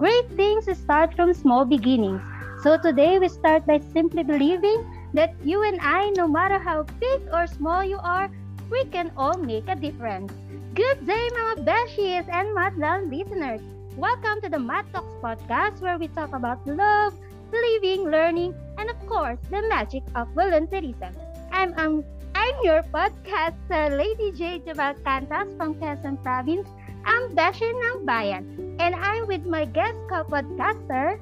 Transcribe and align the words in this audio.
Great 0.00 0.30
things 0.34 0.64
start 0.78 1.12
from 1.14 1.34
small 1.34 1.66
beginnings. 1.66 2.22
So 2.62 2.78
today 2.80 3.18
we 3.18 3.28
start 3.28 3.66
by 3.66 3.80
simply 3.92 4.22
believing 4.22 4.80
that 5.12 5.34
you 5.44 5.62
and 5.62 5.78
I, 5.82 6.08
no 6.16 6.26
matter 6.26 6.58
how 6.58 6.84
big 6.98 7.20
or 7.34 7.46
small 7.46 7.84
you 7.84 7.98
are, 8.02 8.30
we 8.70 8.82
can 8.86 9.12
all 9.14 9.36
make 9.36 9.68
a 9.68 9.76
difference. 9.76 10.32
Good 10.72 11.04
day 11.04 11.28
mga 11.36 11.68
beshies 11.68 12.24
and 12.32 12.48
Madlan 12.56 13.12
listeners! 13.12 13.60
Welcome 13.94 14.40
to 14.40 14.48
the 14.48 14.58
Mad 14.58 14.88
Talks 14.94 15.12
podcast 15.20 15.84
where 15.84 15.98
we 15.98 16.08
talk 16.08 16.32
about 16.32 16.64
love, 16.66 17.12
living, 17.52 18.08
learning, 18.08 18.56
and 18.78 18.88
of 18.88 18.96
course, 19.04 19.36
the 19.52 19.60
magic 19.68 20.02
of 20.16 20.32
volunteerism. 20.32 21.12
I'm 21.52 21.76
um, 21.76 22.04
I'm 22.34 22.56
your 22.64 22.80
podcaster, 22.88 23.92
Lady 23.92 24.32
J. 24.32 24.64
Jamal 24.64 24.96
Cantas 25.04 25.52
from 25.60 25.76
Quezon 25.76 26.16
Province, 26.24 26.72
ang 27.10 27.34
Beshi 27.34 27.66
ng 27.66 28.06
Bayan. 28.06 28.46
And 28.78 28.94
I'm 28.94 29.26
with 29.26 29.42
my 29.42 29.66
guest 29.66 29.98
co-podcaster, 30.06 31.18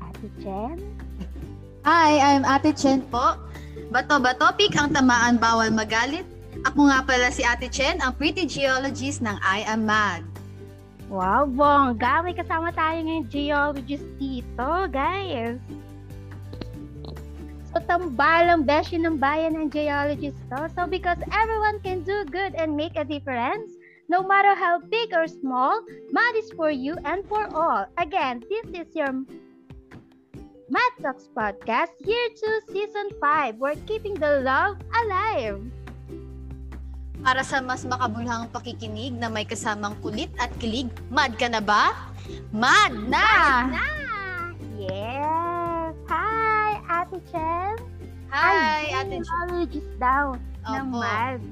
Ate 0.00 0.28
Chen. 0.40 0.76
Hi, 1.84 2.10
I'm 2.18 2.48
Ate 2.48 2.72
Chen 2.72 3.04
po. 3.12 3.36
Bato 3.92 4.16
ba 4.22 4.32
topic 4.32 4.72
ang 4.78 4.94
tamaan 4.94 5.36
bawal 5.36 5.68
magalit? 5.68 6.24
Ako 6.64 6.88
nga 6.88 7.04
pala 7.04 7.28
si 7.28 7.44
Ate 7.44 7.68
Chen, 7.68 8.00
ang 8.00 8.16
pretty 8.16 8.48
geologist 8.48 9.20
ng 9.20 9.36
I 9.44 9.66
Am 9.68 9.84
Mad. 9.84 10.24
Wow, 11.12 11.44
bongga! 11.44 12.24
May 12.24 12.32
kasama 12.32 12.72
tayo 12.72 13.04
ngayon 13.04 13.28
geologist 13.28 14.06
dito, 14.16 14.88
guys. 14.88 15.60
So, 17.72 17.80
tambalang 17.88 18.68
beshi 18.68 19.00
ng 19.00 19.16
bayan 19.16 19.56
ng 19.56 19.72
geologist 19.72 20.36
to. 20.52 20.68
So, 20.76 20.84
because 20.84 21.16
everyone 21.32 21.80
can 21.80 22.04
do 22.04 22.28
good 22.28 22.52
and 22.52 22.76
make 22.76 23.00
a 23.00 23.04
difference, 23.04 23.72
no 24.12 24.20
matter 24.20 24.52
how 24.52 24.84
big 24.92 25.16
or 25.16 25.24
small, 25.24 25.80
Mad 26.12 26.36
is 26.36 26.52
for 26.52 26.68
you 26.68 27.00
and 27.08 27.24
for 27.24 27.48
all. 27.56 27.88
Again, 27.96 28.44
this 28.52 28.68
is 28.76 28.92
your 28.92 29.24
Mad 30.72 30.92
Talks 31.00 31.28
Podcast, 31.32 31.96
Year 32.04 32.28
2, 32.68 32.76
Season 32.76 33.08
5. 33.20 33.56
We're 33.56 33.80
keeping 33.88 34.20
the 34.20 34.44
love 34.44 34.76
alive. 35.04 35.60
Para 37.24 37.44
sa 37.44 37.64
mas 37.64 37.84
makabulhang 37.88 38.52
pakikinig 38.52 39.16
na 39.16 39.32
may 39.32 39.48
kasamang 39.48 39.96
kulit 40.04 40.32
at 40.36 40.52
kilig, 40.60 40.90
mad 41.08 41.36
ka 41.40 41.48
na 41.48 41.60
ba? 41.60 41.92
Mad 42.50 42.92
na! 43.08 43.68
Na! 43.68 44.01
Ate 47.12 47.20
Chen. 47.28 47.76
Hi, 48.32 48.88
Ate 49.04 49.20
Chen. 49.20 49.20
Geologist 49.20 49.92
daw 50.00 50.32
ng 50.64 50.86
Opo. 50.88 50.96
MAD. 50.96 51.44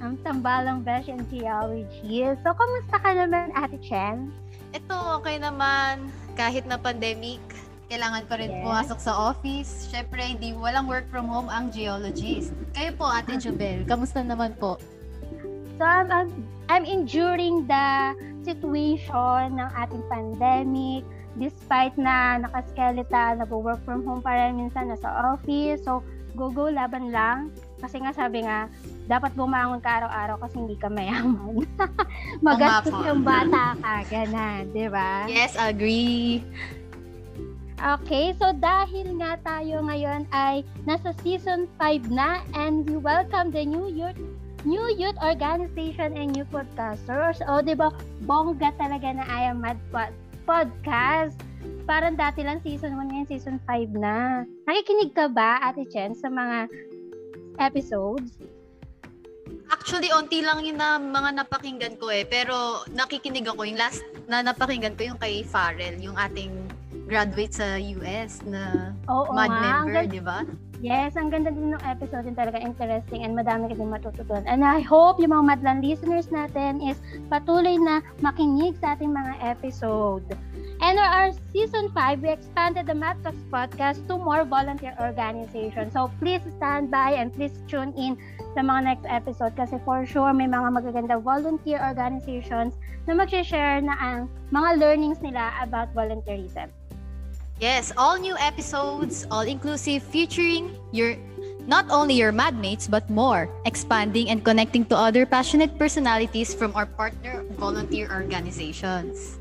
Ang 0.00 0.16
tambalang 0.24 0.80
besh 0.80 1.12
and 1.12 1.28
geology. 1.28 2.24
So, 2.40 2.56
kamusta 2.56 2.96
ka 2.96 3.10
naman, 3.12 3.52
Ate 3.52 3.76
Chen? 3.84 4.32
Ito, 4.72 5.20
okay 5.20 5.36
naman. 5.36 6.08
Kahit 6.40 6.64
na 6.64 6.80
pandemic, 6.80 7.44
kailangan 7.92 8.24
pa 8.24 8.40
rin 8.40 8.48
Yes. 8.48 8.64
pumasok 8.64 8.98
sa 9.04 9.12
office. 9.28 9.92
Syempre, 9.92 10.24
hindi 10.24 10.56
walang 10.56 10.88
work 10.88 11.04
from 11.12 11.28
home 11.28 11.52
ang 11.52 11.68
geologist. 11.68 12.56
Kayo 12.72 12.96
po, 12.96 13.12
Ate 13.12 13.36
Jubel, 13.44 13.84
kamusta 13.84 14.24
naman 14.24 14.56
po? 14.56 14.80
So, 15.76 15.84
I'm, 15.84 16.08
I'm, 16.08 16.32
I'm 16.72 16.88
enduring 16.88 17.68
the 17.68 18.16
situation 18.40 19.60
ng 19.60 19.68
ating 19.76 20.00
pandemic 20.08 21.04
despite 21.36 21.94
na 22.00 22.40
nakaskeletal, 22.40 23.40
nag-work 23.40 23.80
from 23.84 24.02
home 24.04 24.24
pa 24.24 24.32
rin 24.32 24.56
minsan 24.56 24.88
nasa 24.88 25.08
office. 25.36 25.84
So, 25.84 26.00
go-go, 26.36 26.68
laban 26.68 27.12
lang. 27.12 27.52
Kasi 27.80 28.00
nga 28.00 28.12
sabi 28.12 28.44
nga, 28.44 28.68
dapat 29.08 29.32
bumangon 29.36 29.80
ka 29.80 30.04
araw-araw 30.04 30.36
kasi 30.40 30.60
hindi 30.60 30.76
ka 30.76 30.88
mayaman. 30.92 31.64
Magastos 32.44 32.92
yung 33.04 33.24
bata 33.24 33.76
ka, 33.80 34.04
ganan, 34.08 34.68
di 34.72 34.86
ba? 34.88 35.24
Yes, 35.28 35.56
agree. 35.56 36.44
Okay, 37.76 38.32
so 38.40 38.56
dahil 38.56 39.20
nga 39.20 39.36
tayo 39.44 39.84
ngayon 39.84 40.24
ay 40.32 40.64
nasa 40.88 41.12
season 41.20 41.68
5 41.76 42.08
na 42.08 42.40
and 42.56 42.88
we 42.88 42.96
welcome 42.96 43.52
the 43.52 43.68
new 43.68 43.84
youth 43.92 44.16
new 44.64 44.88
youth 44.96 45.14
organization 45.22 46.16
and 46.16 46.34
new 46.34 46.48
podcasters. 46.48 47.38
O, 47.46 47.62
di 47.62 47.76
ba, 47.78 47.94
bongga 48.26 48.74
talaga 48.80 49.14
na 49.14 49.24
I 49.28 49.52
Am 49.54 49.62
Mad 49.62 49.78
podcast. 50.46 51.36
Parang 51.84 52.14
dati 52.14 52.46
lang 52.46 52.62
season 52.62 52.94
1 52.94 53.10
ngayon, 53.10 53.28
season 53.28 53.56
5 53.66 53.94
na. 53.98 54.46
Nakikinig 54.70 55.12
ka 55.12 55.26
ba, 55.26 55.58
Ate 55.60 55.84
Chen, 55.90 56.14
sa 56.14 56.30
mga 56.30 56.70
episodes? 57.58 58.38
Actually, 59.66 60.10
onti 60.14 60.42
lang 60.46 60.62
yun 60.62 60.78
na 60.78 60.98
mga 60.98 61.42
napakinggan 61.42 61.94
ko 61.98 62.10
eh. 62.10 62.22
Pero 62.26 62.86
nakikinig 62.94 63.46
ako. 63.50 63.66
Yung 63.66 63.78
last 63.78 64.02
na 64.30 64.42
napakinggan 64.42 64.94
ko 64.94 65.14
yung 65.14 65.18
kay 65.18 65.42
Farrell, 65.42 65.98
yung 65.98 66.14
ating 66.14 66.54
graduate 67.06 67.54
sa 67.54 67.78
US 67.78 68.42
na 68.46 68.94
MAD 69.06 69.50
nga, 69.50 69.70
ang 69.82 69.86
member, 69.86 70.04
di 70.10 70.22
ba? 70.22 70.42
Yes, 70.84 71.16
ang 71.16 71.32
ganda 71.32 71.48
din 71.48 71.72
ng 71.72 71.84
episode 71.88 72.28
din 72.28 72.36
talaga 72.36 72.60
interesting 72.60 73.24
and 73.24 73.32
madami 73.32 73.72
ka 73.72 73.80
din 73.80 73.88
matututunan. 73.88 74.44
And 74.44 74.60
I 74.60 74.84
hope 74.84 75.16
yung 75.16 75.32
mga 75.32 75.56
madlang 75.56 75.80
listeners 75.80 76.28
natin 76.28 76.84
is 76.84 77.00
patuloy 77.32 77.80
na 77.80 78.04
makinig 78.20 78.76
sa 78.76 78.92
ating 78.92 79.16
mga 79.16 79.40
episode. 79.40 80.24
And 80.84 81.00
our 81.00 81.32
season 81.56 81.88
5, 81.96 82.20
we 82.20 82.28
expanded 82.28 82.84
the 82.84 82.92
Mad 82.92 83.16
Talks 83.24 83.40
podcast 83.48 84.04
to 84.12 84.20
more 84.20 84.44
volunteer 84.44 84.92
organizations. 85.00 85.96
So 85.96 86.12
please 86.20 86.44
stand 86.60 86.92
by 86.92 87.16
and 87.16 87.32
please 87.32 87.56
tune 87.64 87.96
in 87.96 88.20
sa 88.52 88.60
mga 88.60 88.80
next 88.84 89.06
episode 89.08 89.56
kasi 89.56 89.80
for 89.88 90.04
sure 90.04 90.36
may 90.36 90.44
mga 90.44 90.76
magaganda 90.76 91.16
volunteer 91.16 91.80
organizations 91.80 92.76
na 93.08 93.16
mag-share 93.16 93.80
na 93.80 93.96
ang 93.96 94.28
mga 94.52 94.76
learnings 94.76 95.24
nila 95.24 95.56
about 95.64 95.88
volunteerism. 95.96 96.68
Yes, 97.56 97.92
all 97.96 98.18
new 98.20 98.36
episodes, 98.36 99.26
all 99.30 99.40
inclusive, 99.48 100.02
featuring 100.02 100.76
your 100.92 101.16
not 101.66 101.88
only 101.90 102.14
your 102.14 102.30
madmates 102.30 102.84
but 102.88 103.08
more, 103.10 103.48
expanding 103.64 104.28
and 104.28 104.44
connecting 104.44 104.84
to 104.86 104.96
other 104.96 105.24
passionate 105.26 105.78
personalities 105.78 106.54
from 106.54 106.76
our 106.76 106.86
partner 106.86 107.42
volunteer 107.56 108.12
organizations. 108.12 109.38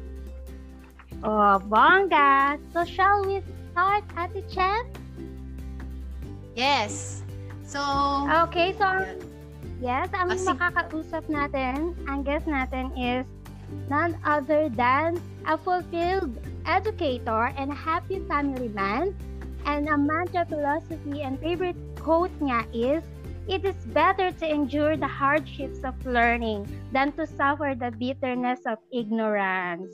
Oh, 1.24 1.60
bongga! 1.68 2.58
So 2.74 2.86
shall 2.86 3.26
we 3.28 3.44
start, 3.72 4.04
Ate 4.18 4.48
Chen? 4.48 4.84
Yes. 6.56 7.22
So, 7.68 7.84
Okay, 8.48 8.72
so 8.80 9.04
yes, 9.84 10.08
ang 10.16 10.32
ah, 10.32 10.40
sig- 10.40 10.56
makakausap 10.56 11.28
natin, 11.28 11.94
ang 12.08 12.24
guest 12.24 12.48
natin 12.48 12.96
is 12.96 13.28
none 13.92 14.16
other 14.24 14.72
than 14.72 15.20
a 15.46 15.60
fulfilled 15.60 16.32
educator 16.66 17.54
and 17.58 17.72
happy 17.72 18.20
family 18.28 18.70
man. 18.70 19.16
And 19.66 19.90
a 19.90 19.98
mantra 19.98 20.46
philosophy 20.46 21.22
and 21.22 21.40
favorite 21.40 21.78
quote 21.98 22.34
niya 22.38 22.66
is, 22.74 23.02
It 23.46 23.62
is 23.62 23.78
better 23.94 24.34
to 24.42 24.46
endure 24.46 24.98
the 24.98 25.06
hardships 25.10 25.86
of 25.86 25.94
learning 26.02 26.66
than 26.90 27.14
to 27.14 27.30
suffer 27.30 27.78
the 27.78 27.94
bitterness 27.94 28.66
of 28.66 28.82
ignorance. 28.90 29.94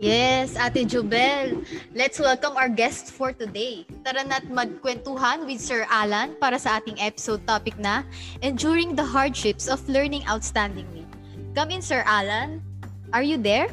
yes, 0.00 0.56
Ate 0.56 0.88
Jubel, 0.88 1.64
let's 1.94 2.20
welcome 2.20 2.56
our 2.56 2.68
guest 2.68 3.12
for 3.12 3.32
today. 3.32 3.84
Tara 4.04 4.24
na't 4.24 4.48
magkwentuhan 4.48 5.44
with 5.44 5.60
Sir 5.60 5.84
Alan 5.88 6.36
para 6.40 6.56
sa 6.60 6.80
ating 6.80 6.96
episode 7.00 7.44
topic 7.48 7.76
na 7.76 8.04
Enduring 8.40 8.96
the 8.96 9.04
Hardships 9.04 9.68
of 9.68 9.80
Learning 9.88 10.24
Outstandingly. 10.24 11.04
Come 11.52 11.72
in, 11.72 11.80
Sir 11.84 12.04
Alan. 12.04 12.60
Are 13.12 13.24
you 13.24 13.36
there? 13.36 13.68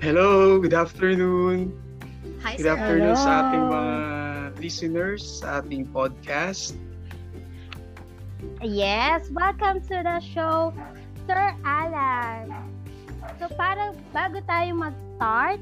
Hello, 0.00 0.60
good 0.60 0.74
afternoon. 0.74 1.74
Hi, 2.42 2.54
Good 2.56 2.66
Sir. 2.70 2.78
afternoon 2.78 3.16
sa 3.16 3.46
ating 3.46 3.64
Hello. 3.66 3.72
mga 3.72 3.96
listeners 4.60 5.22
sa 5.42 5.60
ating 5.60 5.90
podcast. 5.90 6.78
Yes, 8.62 9.28
welcome 9.30 9.82
to 9.90 9.96
the 10.02 10.18
show, 10.22 10.70
Sir 11.26 11.54
Alan. 11.66 12.50
So 13.38 13.50
para 13.54 13.94
bago 14.14 14.38
tayo 14.46 14.70
mag-start, 14.74 15.60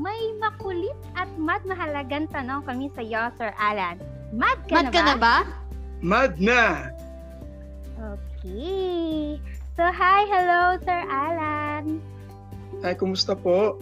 may 0.00 0.20
makulit 0.40 0.96
at 1.14 1.28
mad 1.36 1.62
mahalagang 1.68 2.28
tanong 2.32 2.64
kami 2.64 2.88
sa 2.96 3.02
iyo, 3.04 3.28
Sir 3.36 3.52
Alan. 3.60 4.00
Mad 4.32 4.60
ka, 4.68 4.80
Mad 4.80 4.88
na, 4.88 4.92
ka 4.92 5.00
ba? 5.00 5.04
na 5.04 5.16
ba? 5.16 5.36
Mad 6.00 6.32
na! 6.40 6.64
Okay. 7.98 9.36
So 9.76 9.84
hi, 9.84 10.20
hello, 10.26 10.76
Sir 10.82 11.02
Alan. 11.08 12.00
Ay, 12.82 12.94
kumusta 12.94 13.34
po? 13.34 13.78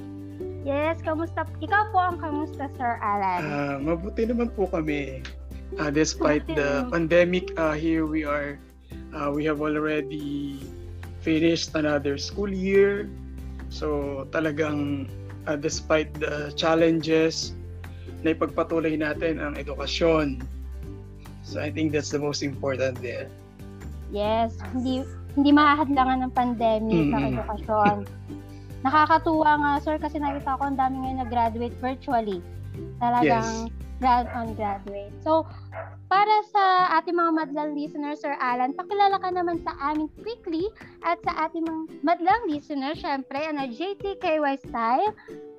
Yes, 0.67 0.99
kamusta? 1.05 1.47
Ikaw 1.63 1.83
po 1.95 1.99
ang 2.03 2.19
kamusta, 2.19 2.67
Sir 2.75 2.99
Alan? 2.99 3.41
Ah, 3.45 3.77
mabuti 3.79 4.27
naman 4.27 4.51
po 4.51 4.67
kami. 4.67 5.23
Ah, 5.79 5.95
despite 5.95 6.43
the 6.59 6.89
pandemic, 6.91 7.55
ah, 7.55 7.77
here 7.77 8.09
we 8.09 8.27
are. 8.27 8.59
Ah, 9.15 9.31
we 9.31 9.47
have 9.47 9.63
already 9.63 10.59
finished 11.23 11.71
another 11.79 12.19
school 12.19 12.51
year. 12.51 13.07
So 13.71 14.27
talagang 14.35 15.07
ah, 15.47 15.55
despite 15.55 16.11
the 16.19 16.51
challenges, 16.59 17.55
na 18.27 18.35
ipagpatuloy 18.35 18.99
natin 18.99 19.39
ang 19.39 19.55
edukasyon. 19.55 20.43
So 21.47 21.63
I 21.63 21.71
think 21.71 21.95
that's 21.95 22.11
the 22.11 22.19
most 22.19 22.43
important 22.43 22.99
there. 22.99 23.31
Yes, 24.11 24.59
hindi 24.75 25.07
hindi 25.39 25.51
mahahadlangan 25.55 26.27
ng 26.27 26.33
pandemic 26.35 27.07
ang 27.15 27.23
Mm-mm. 27.23 27.33
edukasyon. 27.39 27.97
Nakakatuwa 28.87 29.51
nga, 29.59 29.73
sir, 29.83 29.99
kasi 29.99 30.23
nakita 30.23 30.55
ko 30.55 30.63
ang 30.71 30.79
dami 30.79 31.03
ngayon 31.03 31.27
nag-graduate 31.27 31.77
virtually. 31.83 32.39
Talagang 33.03 33.75
grad 33.99 34.31
on 34.37 34.55
graduate. 34.55 35.11
So, 35.25 35.43
para 36.07 36.35
sa 36.55 36.95
ating 37.01 37.17
mga 37.19 37.33
madlang 37.35 37.75
listeners, 37.75 38.23
Sir 38.23 38.39
Alan, 38.39 38.77
pakilala 38.77 39.19
ka 39.19 39.33
naman 39.33 39.59
sa 39.67 39.75
amin 39.83 40.07
quickly 40.23 40.71
at 41.03 41.19
sa 41.27 41.49
ating 41.49 41.67
mga 41.67 41.83
madlang 42.07 42.43
listeners, 42.47 43.03
syempre, 43.03 43.43
ano, 43.43 43.67
JTKY 43.67 44.55
style, 44.63 45.11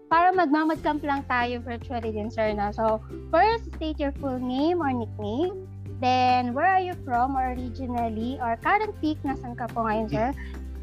para 0.07 0.31
magmamadcamp 0.31 1.03
lang 1.03 1.27
tayo 1.27 1.59
virtually 1.59 2.15
din, 2.15 2.31
sir, 2.31 2.55
na. 2.55 2.71
So, 2.71 3.03
first, 3.27 3.67
state 3.75 3.99
your 3.99 4.15
full 4.23 4.39
name 4.39 4.79
or 4.79 4.95
nickname. 4.95 5.67
Then, 5.97 6.53
where 6.53 6.69
are 6.69 6.83
you 6.83 6.93
from 7.03 7.33
or 7.33 7.57
originally 7.57 8.37
or 8.37 8.55
current 8.61 8.93
peak, 9.01 9.17
nasan 9.25 9.57
ka 9.57 9.65
po 9.73 9.83
ngayon, 9.83 10.07
sir? 10.07 10.29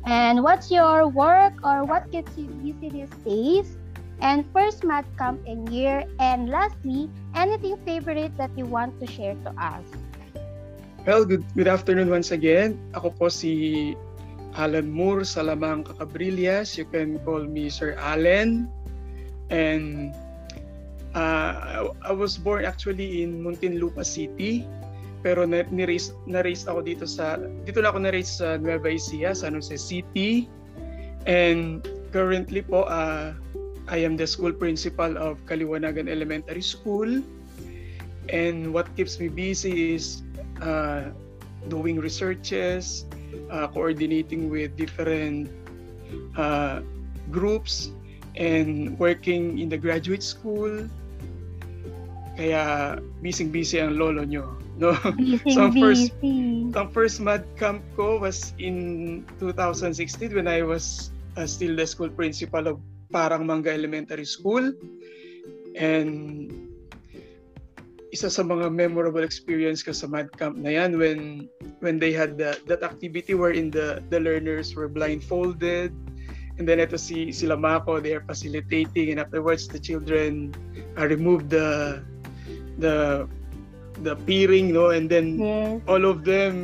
And 0.05 0.45
what's 0.45 0.71
your 0.71 1.09
work 1.09 1.56
or 1.65 1.85
what 1.85 2.12
keeps 2.12 2.37
you 2.37 2.49
busy 2.61 2.93
these 2.93 3.15
days? 3.25 3.77
And 4.21 4.45
first 4.53 4.85
math 4.85 5.09
camp 5.17 5.41
in 5.49 5.67
year. 5.73 6.05
And 6.21 6.49
lastly, 6.49 7.09
anything 7.35 7.77
favorite 7.89 8.37
that 8.37 8.53
you 8.56 8.69
want 8.69 9.01
to 9.01 9.06
share 9.09 9.35
to 9.49 9.51
us. 9.56 9.85
Well, 11.05 11.25
good 11.25 11.45
good 11.53 11.69
afternoon 11.69 12.09
once 12.09 12.33
again. 12.33 12.81
Ako 12.97 13.12
po 13.12 13.29
si 13.29 13.93
Alan 14.56 14.89
Moore 14.89 15.25
Salamang 15.25 15.85
Cacabrillas. 15.85 16.77
You 16.77 16.89
can 16.89 17.21
call 17.25 17.45
me 17.45 17.69
Sir 17.69 17.97
Alan. 18.01 18.69
And 19.53 20.12
uh, 21.12 21.93
I 22.01 22.12
was 22.12 22.37
born 22.37 22.65
actually 22.65 23.25
in 23.25 23.41
Muntinlupa 23.41 24.05
City. 24.05 24.69
Pero 25.25 25.49
na, 25.49 25.65
ni-raise, 25.73 26.12
na-raise 26.29 26.69
ako 26.69 26.85
dito 26.85 27.09
sa, 27.09 27.41
dito 27.65 27.81
na 27.81 27.88
ako 27.88 28.05
na-raise 28.05 28.44
sa 28.44 28.61
Nueva 28.61 28.93
Ecija, 28.93 29.32
San 29.32 29.56
Jose 29.56 29.81
City. 29.81 30.44
And 31.25 31.81
currently 32.12 32.61
po, 32.61 32.85
uh, 32.85 33.32
I 33.88 34.05
am 34.05 34.21
the 34.21 34.29
school 34.29 34.53
principal 34.53 35.17
of 35.17 35.41
Kaliwanagan 35.49 36.12
Elementary 36.12 36.61
School. 36.61 37.25
And 38.29 38.76
what 38.76 38.85
keeps 39.00 39.17
me 39.17 39.32
busy 39.32 39.97
is 39.97 40.21
uh, 40.61 41.09
doing 41.73 41.97
researches, 41.97 43.09
uh, 43.49 43.69
coordinating 43.73 44.53
with 44.53 44.77
different 44.77 45.49
uh, 46.37 46.85
groups, 47.32 47.93
and 48.37 48.99
working 48.99 49.59
in 49.59 49.69
the 49.69 49.79
graduate 49.81 50.23
school. 50.23 50.85
Kaya 52.35 52.99
busy-busy 53.23 53.81
ang 53.81 53.97
lolo 53.97 54.27
nyo. 54.27 54.63
No? 54.76 54.93
Busy, 55.17 55.38
So, 55.55 55.71
first- 55.71 56.15
busy. 56.21 56.71
Ang 56.75 56.88
first 56.91 57.23
mad 57.23 57.47
camp 57.55 57.82
ko 57.94 58.19
was 58.19 58.50
in 58.59 59.23
2016 59.38 60.35
when 60.35 60.50
I 60.50 60.67
was 60.67 61.15
uh, 61.38 61.47
still 61.47 61.79
the 61.79 61.87
school 61.87 62.11
principal 62.11 62.67
of 62.67 62.76
Parang 63.15 63.47
Manga 63.47 63.71
Elementary 63.71 64.26
School. 64.26 64.75
And 65.79 66.50
isa 68.15 68.31
sa 68.31 68.47
mga 68.47 68.71
memorable 68.71 69.26
experience 69.26 69.82
ko 69.82 69.91
sa 69.91 70.06
mad 70.06 70.31
camp 70.38 70.55
na 70.55 70.71
yan 70.71 70.94
when 71.03 71.50
when 71.82 71.99
they 71.99 72.15
had 72.15 72.38
the, 72.38 72.55
that 72.70 72.87
activity 72.87 73.35
wherein 73.35 73.75
the 73.75 73.99
the 74.15 74.23
learners 74.23 74.79
were 74.79 74.87
blindfolded 74.87 75.91
and 76.55 76.62
then 76.62 76.79
ito 76.79 76.94
si 76.94 77.35
sila 77.35 77.59
Mako 77.59 77.99
they 77.99 78.15
are 78.15 78.23
facilitating 78.23 79.11
and 79.11 79.19
afterwards 79.19 79.67
the 79.67 79.82
children 79.82 80.55
uh, 80.94 81.11
remove 81.11 81.50
the 81.50 81.99
the 82.79 83.27
the 84.02 84.17
peering 84.26 84.75
no 84.75 84.91
and 84.91 85.06
then 85.06 85.38
Yes. 85.38 85.79
all 85.87 86.02
of 86.02 86.26
them 86.26 86.55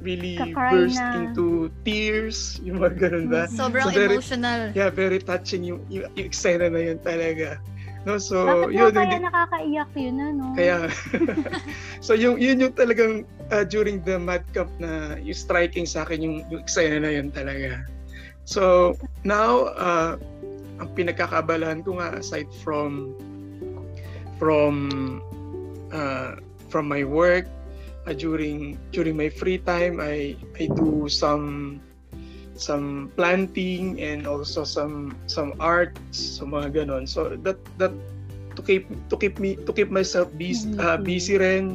really 0.00 0.40
Kakry 0.40 0.72
burst 0.72 0.96
na. 0.96 1.12
into 1.20 1.68
tears 1.84 2.38
yung 2.64 2.80
mga 2.80 2.96
ganun 2.96 3.26
ba 3.28 3.44
Sobrang 3.52 3.84
So, 3.84 3.92
very- 3.92 4.16
emotional. 4.16 4.60
yeah 4.72 4.88
very 4.88 5.20
touching 5.20 5.60
yung, 5.60 5.84
yung, 5.92 6.08
yung 6.16 6.26
eksena 6.32 6.72
na 6.72 6.80
yun 6.80 6.96
talaga 6.98 7.60
no 8.08 8.16
so 8.16 8.48
Bakit 8.48 8.72
yun 8.72 8.80
nga 8.80 8.96
kaya 8.96 9.04
hindi- 9.12 9.26
nakakaiyak 9.28 9.90
yun, 9.92 10.16
ano? 10.16 10.44
kaya 10.56 10.76
so 12.06 12.16
yung 12.16 12.40
yun 12.40 12.56
yung 12.56 12.72
talagang 12.72 13.28
uh, 13.52 13.60
during 13.60 14.00
the 14.08 14.16
mad 14.16 14.40
camp 14.56 14.72
na 14.80 15.20
yung 15.20 15.36
striking 15.36 15.84
sa 15.84 16.08
akin 16.08 16.24
yung, 16.24 16.36
yung 16.48 16.64
eksena 16.64 16.96
na 16.96 17.12
yun 17.12 17.28
talaga 17.28 17.84
so 18.48 18.96
now 19.20 19.68
uh, 19.76 20.16
ang 20.80 20.88
pinagkakabalahan 20.96 21.84
ko 21.84 22.00
nga 22.00 22.16
aside 22.16 22.48
from 22.64 23.12
from 24.40 24.88
uh, 25.92 26.40
from 26.70 26.88
my 26.88 27.02
work 27.04 27.46
uh, 28.06 28.14
during 28.14 28.78
during 28.94 29.16
my 29.18 29.28
free 29.28 29.58
time 29.58 30.00
I 30.00 30.38
I 30.58 30.70
do 30.72 31.10
some 31.10 31.80
some 32.56 33.10
planting 33.16 34.00
and 34.00 34.26
also 34.26 34.64
some 34.64 35.16
some 35.26 35.56
arts 35.60 36.38
so 36.38 36.44
mga 36.46 36.82
ganon 36.84 37.08
so 37.08 37.36
that 37.42 37.56
that 37.80 37.92
to 38.56 38.62
keep 38.62 38.84
to 39.08 39.16
keep 39.16 39.38
me 39.40 39.56
to 39.64 39.72
keep 39.72 39.88
myself 39.90 40.28
busy 40.36 40.68
uh, 40.78 40.98
Mhm. 40.98 41.04
busy 41.06 41.34
rin 41.40 41.66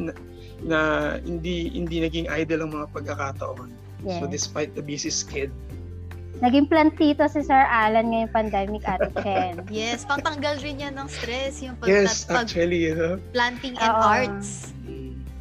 na 0.65 1.15
hindi 1.21 1.69
hindi 1.74 2.01
naging 2.01 2.27
idle 2.30 2.65
ang 2.65 2.71
mga 2.74 2.88
pagkakataon 2.94 3.69
Yes. 4.06 4.21
so 4.21 4.30
despite 4.30 4.71
the 4.77 4.83
busy 4.86 5.09
schedule 5.09 5.56
Naging 6.44 6.68
plantito 6.68 7.24
si 7.32 7.40
Sir 7.40 7.64
Alan 7.64 8.12
ngayong 8.12 8.34
pandemic, 8.36 8.84
Ate 8.84 9.08
Chen. 9.24 9.64
Yes, 9.72 10.04
pangtanggal 10.04 10.60
rin 10.60 10.84
yan 10.84 11.00
ng 11.00 11.08
stress, 11.08 11.64
yung 11.64 11.80
pag, 11.80 11.88
yes 11.88 12.28
pag 12.28 12.44
actually 12.44 12.92
you 12.92 12.96
know 12.96 13.16
planting 13.32 13.76
and 13.80 13.94
Oo. 13.96 14.04
arts. 14.04 14.76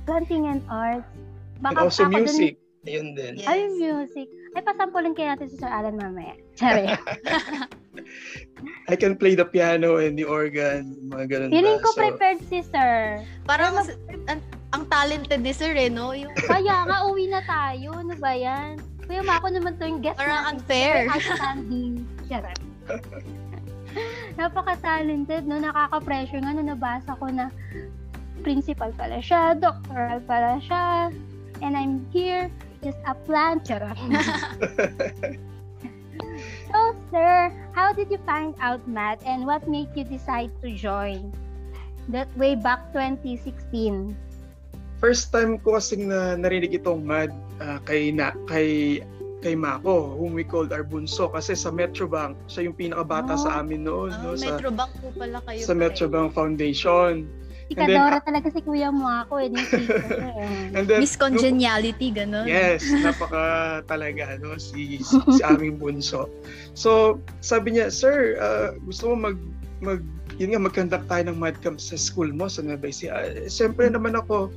Planting 0.07 0.47
and 0.47 0.63
arts. 0.71 1.03
and 1.03 1.63
Baka 1.63 1.79
also 1.91 2.07
ako 2.07 2.13
dun- 2.13 2.27
music 2.29 2.55
ayun 2.85 3.17
din 3.17 3.41
Yes. 3.41 3.49
Ay, 3.49 3.61
music. 3.73 4.29
Ay, 4.55 4.63
pasampulin 4.63 5.17
kaya 5.17 5.35
natin 5.35 5.49
si 5.51 5.57
Sir 5.57 5.73
Alan 5.73 5.97
mamaya. 5.97 6.37
Sorry. 6.55 6.87
I 8.91 8.95
can 8.95 9.17
play 9.17 9.35
the 9.35 9.47
piano 9.49 9.97
and 9.99 10.15
the 10.19 10.27
organ 10.29 10.95
mga 11.09 11.25
ganun 11.31 11.49
Feeling 11.51 11.81
ko 11.81 11.91
so 11.97 11.99
prepared 11.99 12.41
si 12.47 12.61
Sir. 12.61 13.25
Parang 13.49 13.81
ang, 14.29 14.41
ang 14.77 14.83
talented 14.93 15.41
ni 15.41 15.51
Sir 15.57 15.73
eh, 15.75 15.89
no? 15.89 16.13
Yung 16.13 16.31
Kaya 16.37 16.85
nga, 16.85 17.09
uwi 17.09 17.33
na 17.33 17.41
tayo. 17.43 17.97
Ano 17.97 18.15
ba 18.21 18.37
yan? 18.37 18.79
Kuya 19.05 19.23
Mako 19.25 19.49
naman 19.53 19.77
to 19.77 19.85
yung 19.85 20.01
guest 20.01 20.17
Parang 20.17 20.49
natin. 20.49 20.53
unfair. 20.57 20.97
Outstanding. 21.13 21.93
Charot. 22.29 22.59
Napaka-talented, 24.41 25.47
no? 25.47 25.61
Nakaka-pressure 25.61 26.41
nga 26.43 26.53
na 26.57 26.65
nabasa 26.75 27.13
ko 27.15 27.31
na 27.31 27.53
principal 28.43 28.91
pala 28.97 29.23
siya, 29.23 29.55
doctoral 29.55 30.19
pala 30.27 30.59
siya, 30.59 31.15
and 31.63 31.79
I'm 31.79 32.03
here, 32.11 32.51
just 32.83 32.99
a 33.07 33.15
plant. 33.15 33.63
Charot. 33.69 33.95
so, 36.69 36.79
sir, 37.13 37.53
how 37.77 37.95
did 37.95 38.11
you 38.11 38.19
find 38.27 38.57
out 38.59 38.83
math 38.89 39.23
and 39.23 39.47
what 39.47 39.69
made 39.69 39.95
you 39.95 40.03
decide 40.03 40.51
to 40.65 40.75
join? 40.75 41.31
That 42.11 42.29
way 42.37 42.53
back 42.53 42.93
2016. 42.93 44.13
first 45.05 45.29
time 45.29 45.61
ko 45.61 45.77
kasing 45.77 46.09
na 46.09 46.33
narinig 46.33 46.81
itong 46.81 47.05
mad 47.05 47.29
ah, 47.61 47.79
kay 47.83 48.11
na 48.11 48.33
kay 48.47 49.01
kay 49.45 49.53
Mako, 49.53 50.17
whom 50.17 50.33
we 50.33 50.41
called 50.41 50.73
our 50.73 50.81
bunso 50.81 51.29
kasi 51.29 51.53
sa 51.53 51.69
Metrobank, 51.69 52.33
siya 52.49 52.65
yung 52.65 52.77
pinakabata 52.81 53.37
Oh. 53.37 53.45
sa 53.45 53.61
amin 53.61 53.85
noon, 53.85 54.09
ah, 54.09 54.21
no, 54.25 54.41
sa 54.41 54.57
Metrobank 54.57 54.91
po 54.99 55.13
pala 55.13 55.39
kayo. 55.45 55.61
sa. 55.61 55.77
Metrobank 55.77 56.33
Foundation. 56.33 57.29
Si 57.65 57.73
And 57.81 57.89
then, 57.89 58.21
talaga 58.21 58.53
si 58.53 58.61
Kuya 58.61 58.93
mo 58.93 59.09
ako, 59.09 59.41
eh. 59.41 59.49
Eh. 59.49 60.77
And 60.77 60.85
then 60.85 61.01
Miss 61.01 61.17
Congeniality, 61.17 62.13
gano'n. 62.13 62.45
Yes, 62.45 62.85
napaka 62.85 63.45
talaga 63.91 64.37
no 64.37 64.61
si 64.61 65.01
si, 65.01 65.17
si 65.33 65.41
aming 65.41 65.81
bunso. 65.81 66.29
So, 66.77 67.21
sabi 67.41 67.77
niya, 67.77 67.89
"Sir, 67.89 68.37
ah, 68.37 68.77
gusto 68.85 69.13
mo 69.13 69.33
mag 69.33 69.37
mag 69.85 70.01
yun 70.41 70.51
nga 70.51 70.67
mag-conduct 70.67 71.07
tayo 71.07 71.31
ng 71.31 71.39
mad 71.39 71.55
camp 71.63 71.79
sa 71.79 71.95
school 71.95 72.33
mo 72.33 72.49
sa 72.49 72.65
Nueva 72.65 72.91
Ecija." 72.91 73.13
Uh, 73.15 73.47
Siyempre 73.47 73.87
naman 73.87 74.19
ako, 74.19 74.51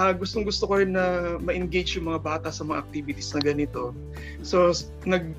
ah, 0.00 0.10
gustong 0.10 0.48
gusto 0.48 0.66
ko 0.66 0.80
rin 0.80 0.96
na 0.96 1.36
ma-engage 1.38 1.94
yung 2.00 2.08
mga 2.10 2.24
bata 2.24 2.48
sa 2.48 2.64
mga 2.64 2.82
activities 2.82 3.30
na 3.36 3.44
ganito. 3.44 3.94
So, 4.42 4.72
nag 5.06 5.30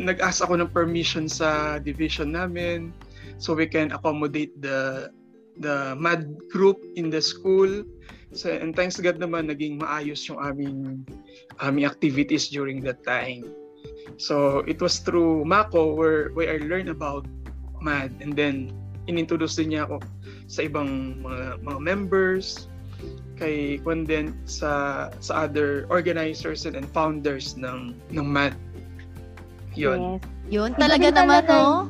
nag-ask 0.00 0.40
ako 0.40 0.58
ng 0.62 0.70
permission 0.72 1.28
sa 1.28 1.78
division 1.78 2.32
namin 2.32 2.90
so 3.36 3.52
we 3.52 3.68
can 3.68 3.92
accommodate 3.92 4.54
the 4.62 5.10
the 5.60 5.94
mad 5.98 6.34
group 6.50 6.82
in 6.96 7.10
the 7.10 7.22
school. 7.22 7.84
So, 8.34 8.50
and 8.50 8.74
thanks 8.74 8.98
God 8.98 9.22
naman, 9.22 9.46
naging 9.46 9.78
maayos 9.78 10.26
yung 10.26 10.42
aming 10.42 11.06
aming 11.62 11.86
activities 11.86 12.50
during 12.50 12.82
that 12.82 13.06
time. 13.06 13.46
So, 14.16 14.66
it 14.66 14.82
was 14.82 14.98
through 14.98 15.44
Mako 15.44 15.94
where, 15.94 16.30
where 16.34 16.50
I 16.54 16.58
learned 16.62 16.88
about 16.88 17.26
MAD 17.84 18.10
and 18.24 18.32
then 18.32 18.72
inintroduce 19.04 19.60
din 19.60 19.76
niya 19.76 19.84
ako 19.84 20.00
sa 20.48 20.64
ibang 20.64 21.20
mga, 21.20 21.60
mga 21.60 21.80
members, 21.84 22.66
kay 23.36 23.76
Kwan 23.84 24.08
din 24.08 24.32
sa 24.48 25.06
sa 25.20 25.44
other 25.44 25.84
organizers 25.92 26.64
and, 26.64 26.72
and 26.72 26.88
founders 26.88 27.52
ng 27.60 27.92
ng 28.08 28.26
MAD. 28.26 28.56
Yun. 29.76 30.16
Yes. 30.22 30.32
Yun, 30.44 30.76
Iba 30.76 30.80
talaga 30.86 31.08
din 31.08 31.16
naman, 31.16 31.40
talaga 31.40 31.56
no? 31.56 31.88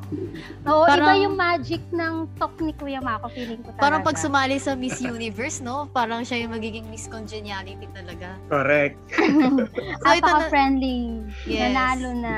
Oo, 0.71 0.87
Parang- 0.87 1.11
iba 1.11 1.13
yung 1.27 1.35
magic 1.35 1.83
ng 1.91 2.31
talk 2.39 2.55
ni 2.63 2.71
Kuya 2.71 3.03
Mako, 3.03 3.27
feeling 3.35 3.59
ko 3.61 3.75
talaga. 3.75 3.83
Parang 3.83 4.01
pag 4.07 4.15
sumali 4.15 4.63
sa 4.63 4.79
Miss 4.79 5.03
Universe, 5.03 5.59
no? 5.59 5.91
Parang 5.91 6.23
siya 6.23 6.47
yung 6.47 6.55
magiging 6.55 6.87
Miss 6.87 7.11
Congeniality 7.11 7.91
talaga. 7.91 8.39
Correct. 8.47 8.95
So, 9.11 10.07
ito 10.15 10.23
na- 10.23 10.39
Napaka-friendly. 10.47 11.27
Yes. 11.51 11.75
Nanalo 11.75 12.11
na. 12.15 12.37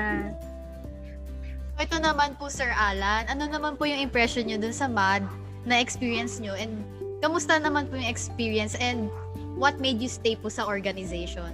Ito 1.77 2.01
naman 2.01 2.41
po, 2.41 2.49
Sir 2.49 2.73
Alan. 2.73 3.29
Ano 3.29 3.45
naman 3.53 3.77
po 3.77 3.85
yung 3.85 4.01
impression 4.01 4.49
nyo 4.49 4.57
dun 4.57 4.73
sa 4.73 4.89
MAD 4.89 5.29
na 5.69 5.77
experience 5.77 6.41
nyo? 6.41 6.57
And 6.57 6.81
kamusta 7.21 7.61
naman 7.61 7.93
po 7.93 8.01
yung 8.01 8.09
experience? 8.09 8.73
And 8.81 9.13
what 9.61 9.77
made 9.77 10.01
you 10.01 10.09
stay 10.09 10.41
po 10.41 10.49
sa 10.49 10.65
organization? 10.65 11.53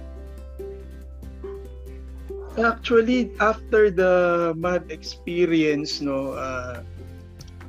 Actually, 2.55 3.35
after 3.43 3.91
the 3.91 4.53
MAD 4.55 4.87
experience, 4.87 5.99
no, 5.99 6.39
uh, 6.39 6.79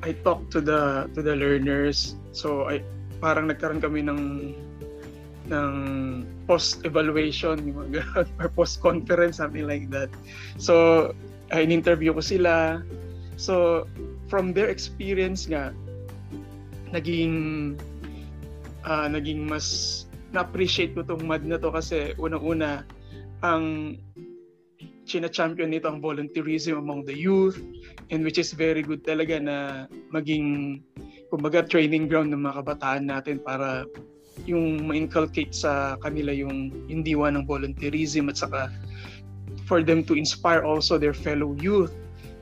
I 0.06 0.14
talked 0.22 0.54
to 0.54 0.60
the 0.62 1.10
to 1.16 1.24
the 1.24 1.34
learners. 1.34 2.14
So 2.30 2.70
I 2.70 2.86
parang 3.18 3.50
nagkaroon 3.50 3.82
kami 3.82 4.06
ng 4.06 4.22
ng 5.50 5.72
post 6.46 6.86
evaluation 6.86 7.74
or 8.38 8.48
post 8.52 8.78
conference 8.78 9.42
something 9.42 9.66
like 9.66 9.90
that. 9.90 10.12
So 10.60 11.10
I 11.52 11.66
interview 11.66 12.14
ko 12.14 12.22
sila. 12.24 12.80
So 13.36 13.84
from 14.30 14.54
their 14.54 14.70
experience 14.70 15.44
nga 15.50 15.74
naging 16.94 17.34
ah, 18.86 19.10
naging 19.10 19.44
mas 19.44 20.06
na-appreciate 20.34 20.94
ko 20.98 21.06
tong 21.06 21.22
MAD 21.26 21.46
na 21.46 21.58
to 21.58 21.70
kasi 21.70 22.14
unang-una 22.18 22.82
ang 23.46 23.94
china-champion 25.04 25.70
nito 25.70 25.86
ang 25.86 26.00
volunteerism 26.00 26.80
among 26.80 27.04
the 27.04 27.14
youth 27.14 27.60
and 28.08 28.24
which 28.24 28.40
is 28.40 28.56
very 28.56 28.80
good 28.80 29.04
talaga 29.04 29.36
na 29.38 29.56
maging 30.10 30.80
kumbaga 31.28 31.62
training 31.62 32.08
ground 32.08 32.32
ng 32.32 32.40
mga 32.40 32.64
kabataan 32.64 33.04
natin 33.06 33.36
para 33.38 33.84
yung 34.48 34.82
ma-inculcate 34.90 35.54
sa 35.54 35.94
kanila 36.02 36.34
yung 36.34 36.72
yung 36.90 37.06
diwa 37.06 37.30
ng 37.30 37.46
volunteerism 37.46 38.26
at 38.32 38.40
saka 38.40 38.72
for 39.64 39.82
them 39.82 40.04
to 40.04 40.14
inspire 40.14 40.62
also 40.62 40.96
their 40.96 41.16
fellow 41.16 41.56
youth. 41.58 41.92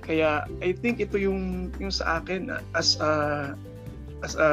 Kaya 0.02 0.46
I 0.58 0.74
think 0.74 0.98
ito 0.98 1.14
yung 1.18 1.70
yung 1.78 1.94
sa 1.94 2.18
akin 2.18 2.50
as 2.74 2.98
a 2.98 3.54
as 4.22 4.38
a, 4.38 4.48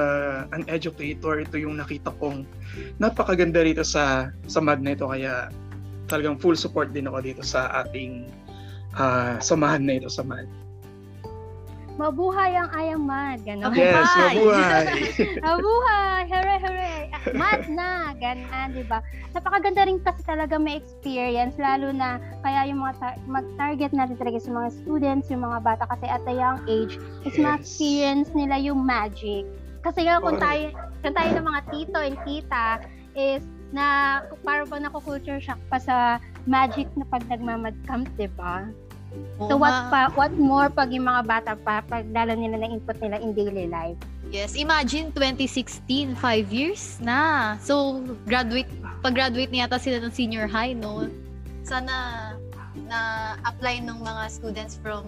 an 0.49 0.65
educator 0.65 1.37
ito 1.41 1.57
yung 1.57 1.77
nakita 1.77 2.09
kong 2.17 2.45
napakaganda 2.97 3.61
rito 3.61 3.85
sa 3.85 4.33
sa 4.49 4.59
MAD 4.61 4.81
na 4.81 4.97
ito 4.97 5.05
kaya 5.05 5.53
talagang 6.09 6.41
full 6.41 6.57
support 6.57 6.89
din 6.89 7.05
ako 7.05 7.21
dito 7.21 7.41
sa 7.45 7.69
ating 7.85 8.29
ah, 8.97 9.37
samahan 9.37 9.85
na 9.85 10.01
ito 10.01 10.09
sa 10.09 10.25
MAD. 10.25 10.49
Mabuhay 11.99 12.55
ang 12.55 12.71
ayang 12.71 13.03
mad. 13.03 13.43
Ganon. 13.43 13.75
Okay. 13.75 13.91
Yes, 13.91 14.07
Mabuhay! 14.07 14.31
mabuhay! 14.31 14.85
Mabuhay! 15.45 16.21
Hooray, 16.31 16.59
hooray! 16.63 16.88
Mad 17.35 17.63
na! 17.69 18.13
Ganon, 18.17 18.73
di 18.73 18.83
ba? 18.85 19.03
Napakaganda 19.33 19.85
rin 19.85 20.01
kasi 20.01 20.21
talaga 20.25 20.57
may 20.57 20.81
experience, 20.81 21.55
lalo 21.61 21.93
na 21.93 22.17
kaya 22.41 22.69
yung 22.69 22.81
mga 22.81 22.95
tar- 22.97 23.19
mag-target 23.29 23.91
natin 23.93 24.17
talaga 24.17 24.39
sa 24.41 24.51
mga 24.51 24.69
students, 24.83 25.27
yung 25.29 25.43
mga 25.45 25.59
bata 25.61 25.83
kasi 25.85 26.05
at 26.09 26.23
a 26.25 26.33
young 26.33 26.59
age, 26.65 26.97
is 27.23 27.35
Yes. 27.35 27.41
ma-experience 27.41 28.29
nila 28.33 28.57
yung 28.57 28.81
magic. 28.81 29.45
Kasi 29.79 30.03
nga 30.03 30.19
kung 30.19 30.35
tayo, 30.35 30.73
kung 30.99 31.15
tayo 31.15 31.29
ng 31.39 31.45
mga 31.47 31.61
tito 31.71 31.97
and 32.03 32.17
tita, 32.27 32.65
is 33.13 33.43
na 33.69 34.19
parang 34.41 34.65
ba 34.65 34.81
naku-culture 34.81 35.37
shock 35.37 35.61
pa 35.69 35.77
sa 35.77 36.17
magic 36.49 36.89
na 36.97 37.05
pag 37.05 37.21
nagmamad 37.29 37.77
camp, 37.85 38.09
di 38.17 38.25
ba? 38.33 38.65
So 39.39 39.55
what 39.55 39.73
pa, 39.89 40.11
what 40.13 40.35
more 40.35 40.67
pag 40.67 40.91
yung 40.91 41.07
mga 41.07 41.23
bata 41.25 41.53
pa, 41.55 41.81
pag 41.81 42.05
lalo 42.11 42.35
nila 42.35 42.59
na 42.59 42.67
input 42.69 42.99
nila 42.99 43.17
in 43.23 43.31
daily 43.31 43.65
life. 43.71 43.97
Yes, 44.29 44.53
imagine 44.53 45.09
2016, 45.15 46.13
five 46.19 46.53
years 46.53 47.01
na. 47.01 47.57
So, 47.57 48.05
graduate, 48.29 48.69
pag-graduate 49.01 49.49
na 49.49 49.65
yata 49.65 49.81
sila 49.81 49.97
ng 50.05 50.13
senior 50.13 50.45
high, 50.45 50.77
no? 50.77 51.09
Sana 51.65 52.37
na-apply 52.85 53.81
ng 53.89 53.97
mga 54.05 54.23
students 54.29 54.77
from 54.77 55.01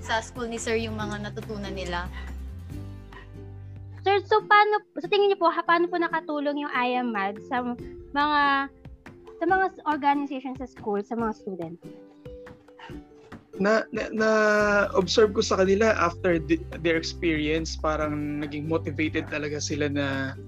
sa 0.00 0.24
school 0.24 0.48
ni 0.48 0.56
Sir 0.56 0.80
yung 0.80 0.96
mga 0.96 1.28
natutunan 1.28 1.74
nila. 1.74 2.08
Sir, 4.00 4.24
so 4.24 4.40
paano, 4.40 4.80
sa 4.96 5.10
tingin 5.10 5.28
niyo 5.28 5.38
po, 5.42 5.52
ha, 5.52 5.60
paano 5.60 5.84
po 5.90 6.00
nakatulong 6.00 6.64
yung 6.64 6.72
IAMAD 6.72 7.44
sa 7.44 7.60
mga 8.16 8.72
sa 9.38 9.44
mga 9.44 9.64
organization 9.84 10.56
sa 10.56 10.64
school, 10.64 11.04
sa 11.04 11.12
mga 11.12 11.32
students? 11.36 12.07
Na, 13.58 13.82
na, 13.90 14.02
na 14.14 14.30
observe 14.94 15.34
ko 15.34 15.42
sa 15.42 15.58
kanila 15.60 15.94
after 15.98 16.38
the- 16.38 16.62
their 16.82 16.94
experience 16.96 17.74
parang 17.74 18.42
naging 18.42 18.70
motivated 18.70 19.26
talaga 19.28 19.58
sila 19.58 19.90
na 19.90 20.38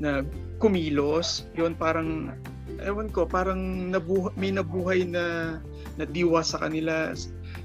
na 0.00 0.24
kumilos. 0.58 1.46
Yun 1.54 1.74
parang 1.78 2.34
ewan 2.80 3.12
ko 3.12 3.28
parang 3.28 3.92
nabuhay, 3.92 4.32
may 4.36 4.50
nabuhay 4.50 5.00
na 5.04 5.56
na 5.98 6.04
diwa 6.06 6.40
sa 6.40 6.58
kanila. 6.62 7.12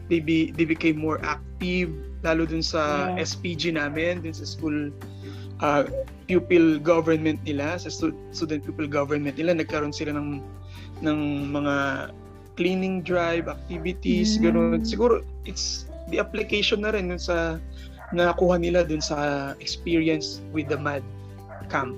They, 0.06 0.22
be, 0.22 0.54
they 0.54 0.70
became 0.70 1.02
more 1.02 1.18
active 1.26 1.90
lalo 2.22 2.46
dun 2.46 2.62
sa 2.62 3.14
Yes. 3.18 3.38
SPG 3.38 3.74
namin 3.74 4.22
dun 4.22 4.34
sa 4.38 4.46
school 4.46 4.94
uh, 5.66 5.86
pupil 6.30 6.78
government 6.82 7.42
nila 7.46 7.78
sa 7.78 7.90
stu- 7.90 8.18
student 8.30 8.62
pupil 8.66 8.86
government 8.86 9.38
nila. 9.38 9.58
Nagkaroon 9.58 9.94
sila 9.94 10.14
ng 10.14 10.42
ng 11.02 11.20
mga 11.54 11.76
cleaning 12.56 13.04
drive 13.04 13.48
activities 13.52 14.36
Mm. 14.40 14.42
ganun 14.50 14.82
siguro 14.84 15.22
it's 15.44 15.86
the 16.12 16.18
application 16.20 16.84
na 16.84 16.92
rin 16.96 17.12
sa 17.20 17.60
nakuha 18.16 18.60
nila 18.60 18.88
dun 18.88 19.04
sa 19.04 19.52
experience 19.60 20.40
with 20.56 20.68
the 20.72 20.80
MAD 20.80 21.04
camp 21.68 21.96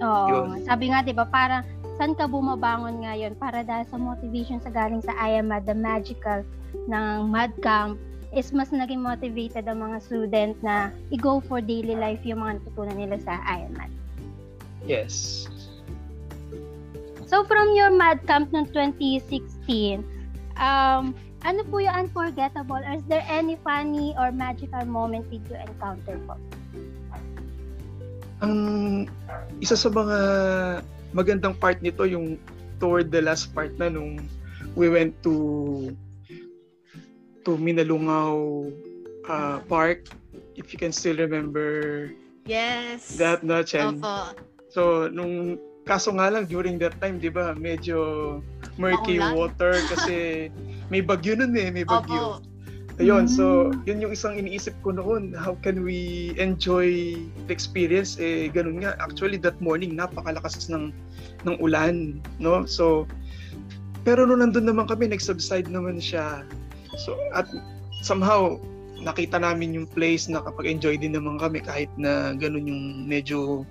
Oo. 0.00 0.26
Yun. 0.32 0.64
Sabi 0.64 0.90
nga, 0.90 1.04
di 1.04 1.12
ba, 1.12 1.28
parang 1.28 1.62
saan 2.00 2.16
ka 2.16 2.24
bumabangon 2.24 3.04
ngayon 3.04 3.36
para 3.36 3.60
dahil 3.60 3.84
sa 3.92 4.00
motivation 4.00 4.56
sa 4.64 4.72
galing 4.72 5.04
sa 5.04 5.12
IAMAD, 5.20 5.68
the 5.68 5.76
magical 5.76 6.40
ng 6.88 7.28
MAD 7.28 7.52
camp, 7.60 8.00
is 8.32 8.48
mas 8.54 8.72
naging 8.72 9.04
motivated 9.04 9.68
ang 9.68 9.84
mga 9.84 9.98
student 10.00 10.54
na 10.64 10.88
i-go 11.12 11.44
for 11.44 11.60
daily 11.60 11.98
life 11.98 12.22
yung 12.24 12.40
mga 12.40 12.62
natutunan 12.62 12.96
nila 12.96 13.16
sa 13.20 13.36
IAMAD. 13.44 13.92
yes 14.88 15.44
So 17.30 17.46
from 17.46 17.78
your 17.78 17.94
MAD 17.94 18.26
camp 18.26 18.50
noong 18.50 18.74
2016, 18.74 19.59
um, 20.58 21.14
ano 21.40 21.60
po 21.70 21.80
yung 21.80 22.06
unforgettable 22.06 22.76
or 22.82 22.92
is 22.92 23.04
there 23.08 23.24
any 23.30 23.56
funny 23.64 24.12
or 24.20 24.28
magical 24.30 24.84
moment 24.84 25.24
did 25.30 25.40
you 25.48 25.56
encounter 25.56 26.18
po? 26.28 26.36
ang 28.40 29.04
isa 29.60 29.76
sa 29.76 29.92
mga 29.92 30.18
magandang 31.12 31.52
part 31.52 31.76
nito 31.84 32.08
yung 32.08 32.40
toward 32.80 33.12
the 33.12 33.20
last 33.20 33.52
part 33.52 33.68
na 33.76 33.92
nung 33.92 34.16
we 34.72 34.88
went 34.88 35.12
to 35.20 35.92
to 37.44 37.60
Minalungaw 37.60 38.32
uh, 39.28 39.60
Park 39.68 40.08
if 40.56 40.72
you 40.72 40.78
can 40.80 40.92
still 40.92 41.16
remember 41.16 42.08
Yes. 42.48 43.20
that 43.20 43.44
no 43.44 43.60
Chen 43.60 44.00
Opo. 44.00 44.32
so 44.72 45.12
nung 45.12 45.60
kaso 45.84 46.08
nga 46.16 46.32
lang 46.32 46.48
during 46.48 46.80
that 46.80 46.96
time 46.96 47.20
'di 47.20 47.28
ba 47.28 47.52
medyo 47.52 48.40
murky 48.80 49.20
Maulan? 49.20 49.36
water 49.36 49.72
kasi 49.92 50.48
may 50.92 51.04
bagyo 51.04 51.36
nun 51.36 51.52
eh 51.54 51.68
may 51.68 51.84
bagyo 51.84 52.40
Opo. 52.40 52.48
Ayun, 53.00 53.24
so 53.24 53.72
Mm. 53.72 53.88
yun 53.88 53.98
yung 54.04 54.12
isang 54.12 54.36
iniisip 54.36 54.76
ko 54.84 54.92
noon, 54.92 55.32
how 55.32 55.56
can 55.64 55.80
we 55.88 56.30
enjoy 56.36 57.16
the 57.48 57.52
experience? 57.52 58.20
Eh, 58.20 58.52
ganun 58.52 58.84
nga, 58.84 58.92
actually 59.00 59.40
that 59.40 59.56
morning, 59.56 59.96
napakalakas 59.96 60.68
ng, 60.68 60.92
ng 61.48 61.56
ulan, 61.64 62.20
no? 62.36 62.68
So, 62.68 63.08
pero 64.04 64.28
nung 64.28 64.44
nandun 64.44 64.68
naman 64.68 64.84
kami, 64.84 65.08
nag-subside 65.08 65.72
naman 65.72 65.96
siya. 65.96 66.44
So, 67.00 67.16
at 67.32 67.48
somehow, 68.04 68.60
nakita 69.00 69.40
namin 69.40 69.72
yung 69.80 69.88
place 69.88 70.28
na 70.28 70.44
kapag 70.44 70.68
enjoy 70.68 71.00
din 71.00 71.16
naman 71.16 71.40
kami 71.40 71.64
kahit 71.64 71.88
na 71.96 72.36
ganun 72.36 72.68
yung 72.68 73.08
medyo 73.08 73.64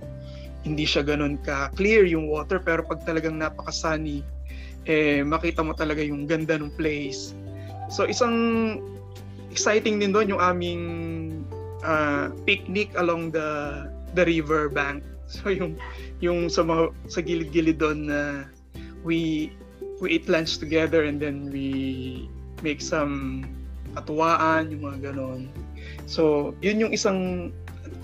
hindi 0.66 0.90
siya 0.90 1.06
ganun 1.06 1.38
ka-clear 1.46 2.04
yung 2.10 2.26
water 2.26 2.58
pero 2.58 2.82
pag 2.82 3.06
talagang 3.06 3.38
napaka-sunny 3.38 4.26
eh 4.88 5.26
makita 5.26 5.66
mo 5.66 5.76
talaga 5.76 6.00
yung 6.00 6.30
ganda 6.30 6.56
ng 6.56 6.72
place. 6.80 7.34
So 7.90 8.06
isang 8.06 8.36
exciting 9.50 10.00
din 10.00 10.14
doon 10.14 10.38
yung 10.38 10.42
aming 10.42 10.84
ah, 11.84 12.30
picnic 12.46 12.94
along 12.96 13.34
the 13.34 13.90
the 14.14 14.24
river 14.26 14.70
bank. 14.70 15.04
So 15.30 15.54
yung 15.54 15.78
yung 16.26 16.50
sa 16.50 16.66
mga, 16.66 16.90
sa 17.06 17.22
gilid-gilid 17.22 17.78
doon 17.78 18.10
na 18.10 18.50
we 19.06 19.54
we 20.02 20.18
eat 20.18 20.26
lunch 20.26 20.58
together 20.58 21.06
and 21.06 21.22
then 21.22 21.54
we 21.54 22.26
make 22.66 22.82
some 22.82 23.46
katuwaan, 23.96 24.72
yung 24.72 24.90
mga 24.90 25.12
ganon. 25.12 25.50
So, 26.06 26.54
yun 26.62 26.82
yung 26.82 26.94
isang 26.94 27.52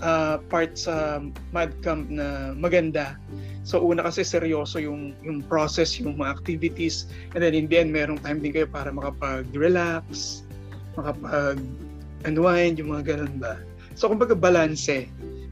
uh, 0.02 0.42
part 0.48 0.76
sa 0.76 1.22
mad 1.52 1.72
camp 1.80 2.08
na 2.10 2.52
maganda. 2.56 3.16
So 3.66 3.82
una 3.82 4.06
kasi 4.06 4.22
seryoso 4.22 4.78
yung 4.78 5.16
yung 5.26 5.42
process, 5.46 5.98
yung 5.98 6.18
mga 6.18 6.38
activities 6.38 7.10
and 7.34 7.42
then 7.42 7.54
in 7.54 7.66
the 7.66 7.82
end 7.82 7.90
merong 7.90 8.22
time 8.22 8.38
din 8.38 8.54
kayo 8.54 8.68
para 8.70 8.92
makapag-relax, 8.94 10.42
makapag 10.94 11.58
unwind, 12.26 12.78
yung 12.78 12.94
mga 12.94 13.16
ganun 13.16 13.34
ba. 13.38 13.58
So 13.98 14.10
kumbaga 14.10 14.38
balance 14.38 14.86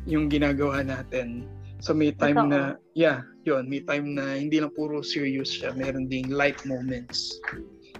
yung 0.04 0.28
ginagawa 0.28 0.84
natin. 0.84 1.48
So 1.84 1.92
may 1.92 2.16
time 2.16 2.48
Totoo. 2.48 2.52
na, 2.52 2.60
yeah, 2.96 3.20
yon 3.44 3.68
may 3.68 3.84
time 3.84 4.16
na 4.16 4.40
hindi 4.40 4.56
lang 4.56 4.72
puro 4.72 5.04
serious 5.04 5.52
siya, 5.52 5.76
meron 5.76 6.08
ding 6.08 6.32
light 6.32 6.56
moments. 6.64 7.36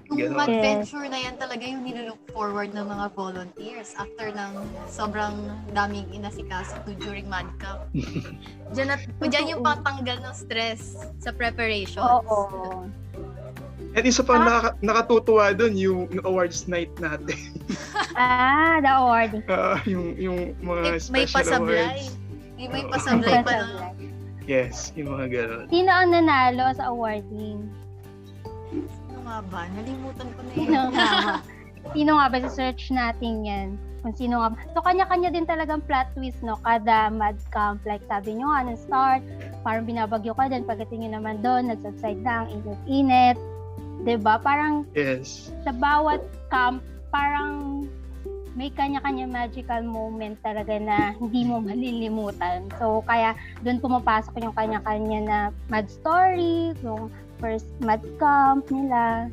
Yung 0.06 0.37
adventure 0.37 1.06
na 1.06 1.16
yan 1.18 1.34
talaga 1.34 1.62
yung 1.62 1.80
nilook 1.80 2.20
forward 2.28 2.70
ng 2.70 2.84
mga 2.84 3.06
volunteers 3.12 3.96
after 3.96 4.28
ng 4.28 4.52
sobrang 4.87 5.32
daming 5.70 6.04
inasikaso 6.11 6.76
to 6.84 6.92
during 6.99 7.25
Mad 7.25 7.49
Camp. 7.56 7.88
Diyan, 8.75 8.88
at, 8.90 9.00
diyan 9.18 9.46
yung 9.49 9.62
patanggal 9.62 10.20
ng 10.20 10.34
stress 10.34 10.82
sa 11.16 11.30
preparation. 11.30 12.04
Oo. 12.04 12.84
At 13.94 14.02
isa 14.02 14.20
pa 14.20 14.34
Ah. 14.34 14.42
nakaka- 14.42 14.76
nakatutuwa 14.80 15.44
doon 15.52 15.75
yung, 15.75 16.00
yung 16.11 16.25
awards 16.25 16.66
night 16.66 16.92
natin. 16.99 17.38
Ah, 18.14 18.78
the 18.78 18.90
award. 18.90 19.32
Ah, 19.49 19.80
yung 19.84 20.14
yung 20.14 20.38
mga 20.61 20.80
May, 20.84 20.90
may 20.92 21.00
special 21.25 21.34
pasablay. 21.40 21.82
awards. 21.82 22.06
May, 22.54 22.66
may 22.68 22.84
pasablay 22.87 23.37
pa 23.40 23.52
nun. 23.56 23.82
Yes, 24.44 24.92
yung 24.94 25.08
mga 25.11 25.26
ganun. 25.32 25.64
Sino 25.66 25.90
ang 25.90 26.12
nanalo 26.12 26.64
sa 26.73 26.92
awarding? 26.92 27.64
Nga 29.24 29.38
ba? 29.48 29.60
Nalimutan 29.72 30.28
ko 30.36 30.40
na 30.44 30.50
yun. 30.52 30.58
Sino 30.60 30.78
nga 30.92 31.08
ba? 31.16 31.34
Sino 31.92 32.10
nga 32.20 32.26
ba? 32.28 32.36
Sa-search 32.44 32.84
natin 32.92 33.34
yan. 33.44 33.68
Kung 34.04 34.12
sino 34.12 34.44
nga 34.44 34.52
ba. 34.52 34.56
So, 34.76 34.84
kanya-kanya 34.84 35.32
din 35.32 35.48
talagang 35.48 35.80
plot 35.88 36.12
twist, 36.12 36.44
no? 36.44 36.60
Kada 36.60 37.08
mad 37.08 37.40
camp. 37.48 37.80
Like, 37.88 38.04
sabi 38.04 38.36
nyo 38.36 38.52
nga, 38.52 38.68
ng 38.68 38.76
start, 38.76 39.22
parang 39.64 39.88
binabagyo 39.88 40.36
ka 40.36 40.52
din. 40.52 40.68
Pagdating 40.68 41.08
nyo 41.08 41.10
naman 41.16 41.40
doon, 41.40 41.72
nag-subside 41.72 42.20
lang, 42.20 42.52
init-init. 42.52 43.40
'Di 44.04 44.20
ba 44.20 44.36
Parang 44.36 44.84
Yes. 44.92 45.48
sa 45.64 45.72
bawat 45.72 46.20
camp, 46.52 46.84
parang 47.08 47.86
may 48.54 48.70
kanya-kanya 48.70 49.26
magical 49.26 49.82
moment 49.82 50.38
talaga 50.44 50.78
na 50.78 51.10
hindi 51.18 51.42
mo 51.42 51.58
malilimutan. 51.58 52.70
So, 52.78 53.02
kaya 53.02 53.34
doon 53.66 53.82
pumapasok 53.82 54.38
yung 54.46 54.54
kanya-kanya 54.54 55.20
na 55.26 55.38
mad 55.66 55.90
story, 55.90 56.70
yung 56.86 57.10
first 57.38 57.68
mad 57.80 58.02
camp 58.18 58.68
nila. 58.70 59.30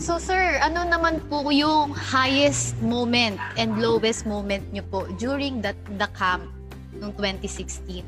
So 0.00 0.16
sir, 0.16 0.56
ano 0.64 0.88
naman 0.88 1.20
po 1.28 1.52
yung 1.52 1.92
highest 1.92 2.80
moment 2.80 3.36
and 3.60 3.76
lowest 3.76 4.24
moment 4.24 4.64
nyo 4.72 4.82
po 4.88 5.04
during 5.20 5.60
that 5.60 5.76
the 6.00 6.08
camp 6.16 6.48
noong 6.96 7.12
2016? 7.20 8.00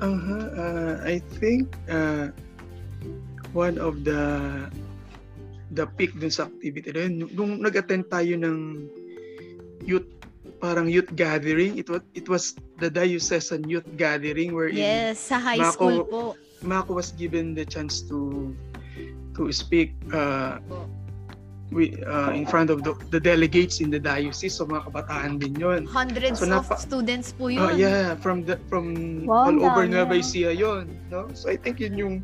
Uh-huh. 0.00 0.44
Uh, 0.56 0.94
I 1.04 1.20
think 1.38 1.76
uh, 1.86 2.32
one 3.54 3.78
of 3.78 4.02
the 4.02 4.22
the 5.74 5.86
peak 5.98 6.14
dun 6.18 6.30
sa 6.30 6.46
activity 6.46 6.90
na 6.94 7.06
yun, 7.06 7.14
nung 7.34 7.52
nag-attend 7.62 8.06
tayo 8.10 8.34
ng 8.38 8.88
youth 9.84 10.06
parang 10.56 10.86
youth 10.86 11.10
gathering 11.12 11.76
it 11.76 11.86
was 11.86 12.02
it 12.12 12.26
was 12.26 12.44
the 12.78 12.88
diocesan 12.88 13.62
youth 13.64 13.86
gathering 13.94 14.52
where 14.52 14.68
Yes, 14.68 15.18
sa 15.20 15.38
high 15.38 15.58
Mako- 15.58 15.72
school 15.72 15.98
po. 16.04 16.22
Mako 16.60 16.96
was 16.96 17.12
given 17.12 17.52
the 17.52 17.64
chance 17.64 18.00
to 18.08 18.50
to 19.36 19.50
speak 19.50 19.92
uh, 20.10 20.56
we, 21.68 21.90
uh, 22.06 22.30
in 22.30 22.46
front 22.46 22.70
of 22.70 22.86
the, 22.86 22.94
the 23.10 23.18
delegates 23.18 23.80
in 23.82 23.90
the 23.90 23.98
diocese 23.98 24.54
so 24.54 24.64
mga 24.64 24.86
kabataan 24.88 25.42
din 25.42 25.52
yon 25.58 25.82
Hundreds 25.84 26.38
So, 26.38 26.46
of 26.46 26.64
napa- 26.64 26.78
students 26.78 27.34
po 27.34 27.50
Oh 27.50 27.74
yun. 27.74 27.74
yeah, 27.76 28.14
from 28.16 28.46
the 28.46 28.56
from 28.70 28.94
Wow, 29.26 29.50
all 29.50 29.56
over 29.60 29.84
dami. 29.84 29.90
Nueva 29.92 30.14
Ecija 30.16 30.54
'yon, 30.54 30.86
no? 31.10 31.26
So 31.34 31.50
I 31.50 31.58
think 31.58 31.82
yun 31.82 31.98
yung 31.98 32.14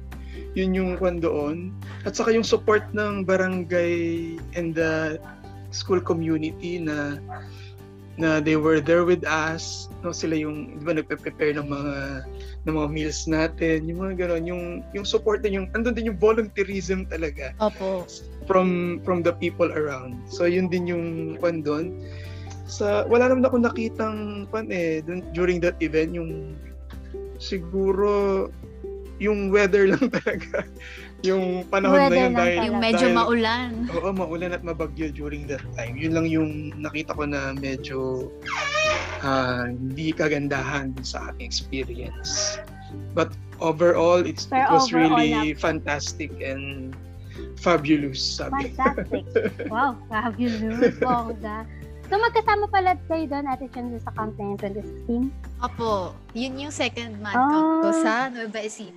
yun 0.54 0.70
yung 0.72 0.90
kwan 0.96 1.18
doon. 1.18 1.75
At 2.06 2.14
saka 2.14 2.30
yung 2.30 2.46
support 2.46 2.87
ng 2.94 3.26
barangay 3.26 4.38
and 4.54 4.72
the 4.72 5.18
school 5.70 5.99
community 6.00 6.78
na 6.78 7.18
na 8.18 8.40
they 8.42 8.56
were 8.58 8.80
there 8.82 9.06
with 9.06 9.22
us, 9.22 9.86
no? 10.02 10.10
Sila 10.10 10.34
yung 10.34 10.80
di 10.80 10.82
ba 10.82 10.96
nagpe-prepare 10.96 11.54
ng 11.56 11.68
mga 11.68 11.94
ng 12.66 12.74
mga 12.74 12.88
meals 12.90 13.24
natin, 13.30 13.86
yung 13.86 14.02
mga 14.02 14.26
gano'n, 14.26 14.44
yung 14.44 14.64
yung 14.92 15.06
support 15.06 15.40
din 15.40 15.62
yung 15.62 15.66
andun 15.72 15.94
din 15.94 16.10
yung 16.10 16.18
volunteerism 16.18 17.06
talaga 17.06 17.54
Opo. 17.62 18.04
from 18.44 19.00
from 19.06 19.23
the 19.23 19.32
people 19.38 19.70
around. 19.73 20.18
So 20.26 20.44
yun 20.44 20.68
din 20.68 20.90
yung 20.90 21.06
kwan 21.38 21.62
doon. 21.62 22.02
Sa 22.66 23.06
wala 23.06 23.30
naman 23.30 23.46
ako 23.46 23.56
nakitang 23.62 24.46
kwan 24.50 24.68
eh 24.68 25.00
dun, 25.02 25.25
during 25.32 25.62
that 25.62 25.78
event 25.80 26.14
yung 26.14 26.54
siguro 27.40 28.46
yung 29.20 29.52
weather 29.52 29.86
lang 29.92 30.08
talaga. 30.10 30.64
Yung 31.21 31.69
panahon 31.69 32.00
Weather 32.00 32.17
na 32.17 32.23
yun 32.23 32.33
dahil 32.33 32.59
Yung 32.65 32.78
medyo 32.80 33.06
dahil- 33.06 33.17
maulan. 33.17 33.71
Oo, 33.93 34.09
maulan 34.11 34.50
at 34.50 34.63
mabagyo 34.63 35.13
during 35.13 35.45
that 35.47 35.61
time. 35.75 35.97
Yun 35.97 36.13
lang 36.17 36.26
yung 36.26 36.50
nakita 36.76 37.13
ko 37.13 37.28
na 37.28 37.52
medyo 37.52 38.28
ah, 39.21 39.69
hindi 39.69 40.11
kagandahan 40.11 40.97
sa 41.04 41.28
aking 41.30 41.45
experience. 41.45 42.56
But 43.13 43.30
overall, 43.61 44.25
it's, 44.25 44.49
it 44.49 44.56
Pero 44.56 44.80
was 44.80 44.89
overall 44.89 45.21
really 45.21 45.52
fantastic 45.52 46.33
and 46.41 46.97
fabulous, 47.61 48.19
sabi. 48.19 48.73
Fantastic. 48.73 49.25
wow, 49.73 49.93
fabulous. 50.09 50.97
Bongga. 50.99 51.69
So, 52.11 52.19
magkasama 52.19 52.67
pala 52.67 52.99
kayo 53.06 53.23
doon, 53.30 53.47
Ate 53.47 53.71
Chan, 53.71 53.87
sa 54.02 54.11
camp 54.11 54.35
na 54.35 54.50
yun, 54.50 54.59
2016? 54.59 55.30
Opo. 55.63 56.11
Yun 56.35 56.59
yung 56.59 56.75
second 56.75 57.15
month 57.23 57.39
Ah. 57.39 57.47
camp 57.47 57.71
ko 57.78 57.89
sa 58.02 58.13
Nueva 58.26 58.59
Ecija. 58.59 58.91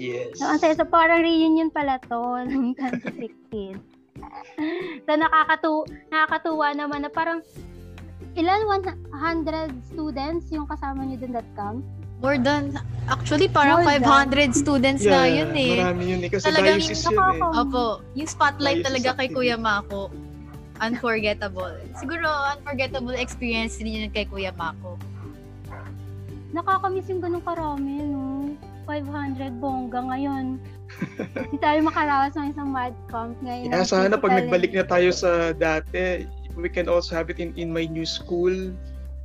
Yes. 0.00 0.40
So, 0.40 0.48
ang 0.48 0.56
saya. 0.56 0.72
So, 0.72 0.88
parang 0.88 1.20
reunion 1.20 1.68
pala 1.68 2.00
to 2.08 2.40
ng 2.48 2.72
2016. 2.72 3.76
so, 5.04 5.10
nakakatu 5.12 5.84
nakakatuwa 6.08 6.68
naman 6.72 7.04
na 7.04 7.12
parang 7.12 7.44
ilan 8.32 8.64
100 8.64 9.92
students 9.92 10.48
yung 10.48 10.64
kasama 10.64 11.04
niyo 11.04 11.20
dun 11.20 11.36
that 11.36 11.48
camp? 11.52 11.84
More 12.20 12.36
than, 12.36 12.76
actually 13.08 13.48
parang 13.48 13.84
More 13.84 13.96
than. 14.00 14.28
500 14.32 14.56
students 14.56 15.04
na 15.04 15.24
yun 15.24 15.52
eh. 15.56 15.80
Marami 15.80 16.04
yun 16.16 16.20
eh. 16.24 16.30
Kasi 16.32 16.44
Talagang 16.48 16.80
diocese 16.80 17.08
yun 17.08 17.16
eh. 17.16 17.60
Opo. 17.64 17.84
Yung 18.16 18.28
spotlight 18.28 18.84
Diocese 18.84 18.88
talaga 18.88 19.08
kay. 19.20 19.28
Kuya 19.32 19.56
Mako. 19.56 20.12
Unforgettable. 20.80 21.76
Siguro, 21.96 22.28
unforgettable 22.56 23.16
experience 23.16 23.80
din 23.80 24.04
yun 24.04 24.12
kay 24.12 24.28
Kuya 24.28 24.52
Mako. 24.52 25.00
Nakakamiss 26.52 27.08
yung 27.08 27.24
ganun 27.24 27.40
karami, 27.40 28.04
no? 28.04 28.52
500 28.90 29.62
bongga 29.62 30.02
ngayon. 30.02 30.58
Hindi 31.46 31.58
tayo 31.62 31.78
makarawas 31.86 32.34
ng 32.34 32.50
isang 32.50 32.74
mad 32.74 32.90
camp 33.06 33.38
ngayon. 33.38 33.70
Yeah, 33.70 33.86
sana 33.86 34.18
pag 34.18 34.34
nagbalik 34.34 34.74
na 34.74 34.82
tayo 34.82 35.14
sa 35.14 35.54
dati, 35.54 36.26
we 36.58 36.66
can 36.66 36.90
also 36.90 37.14
have 37.14 37.30
it 37.30 37.38
in, 37.38 37.54
in 37.54 37.70
my 37.70 37.86
new 37.86 38.02
school. 38.02 38.74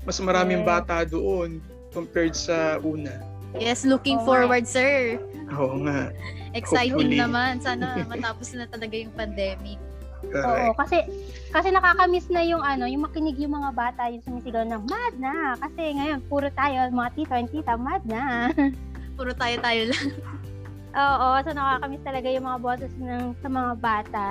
Mas 0.05 0.21
maraming 0.21 0.61
Yes. 0.61 0.69
bata 0.69 1.01
doon 1.03 1.57
compared 1.89 2.37
sa 2.37 2.77
una. 2.85 3.17
Yes, 3.57 3.81
looking 3.81 4.21
Oo 4.21 4.21
nga. 4.21 4.29
forward, 4.29 4.65
sir. 4.69 5.17
Oo 5.57 5.81
nga. 5.81 6.13
Exciting 6.53 7.09
Hopefully. 7.09 7.17
naman. 7.17 7.57
Sana 7.57 8.05
matapos 8.05 8.53
na 8.53 8.69
talaga 8.69 8.93
yung 8.93 9.15
pandemic. 9.17 9.81
Oo, 10.25 10.73
kasi 10.73 11.05
kasi 11.53 11.69
nakakamiss 11.69 12.27
na 12.27 12.41
yung 12.41 12.59
ano, 12.59 12.89
yung 12.89 13.05
makinig 13.05 13.37
yung 13.37 13.53
mga 13.53 13.71
bata 13.77 14.09
yung 14.09 14.25
sumisigaw 14.25 14.65
ng 14.65 14.83
mad 14.85 15.13
na. 15.17 15.53
Kasi 15.55 15.81
ngayon 15.95 16.19
puro 16.25 16.49
tayo 16.51 16.89
mga 16.89 17.09
tito 17.13 17.33
and 17.33 17.49
tita 17.49 17.73
mad 17.77 18.03
na. 18.05 18.49
Puro 19.15 19.31
tayo-tayo 19.33 19.91
lang. 19.91 20.05
Oo, 20.95 21.27
so 21.43 21.51
nakakamiss 21.51 22.07
talaga 22.07 22.27
yung 22.31 22.47
mga 22.47 22.59
boses 22.63 22.93
ng 22.95 23.35
sa 23.43 23.49
mga 23.51 23.71
bata 23.83 24.27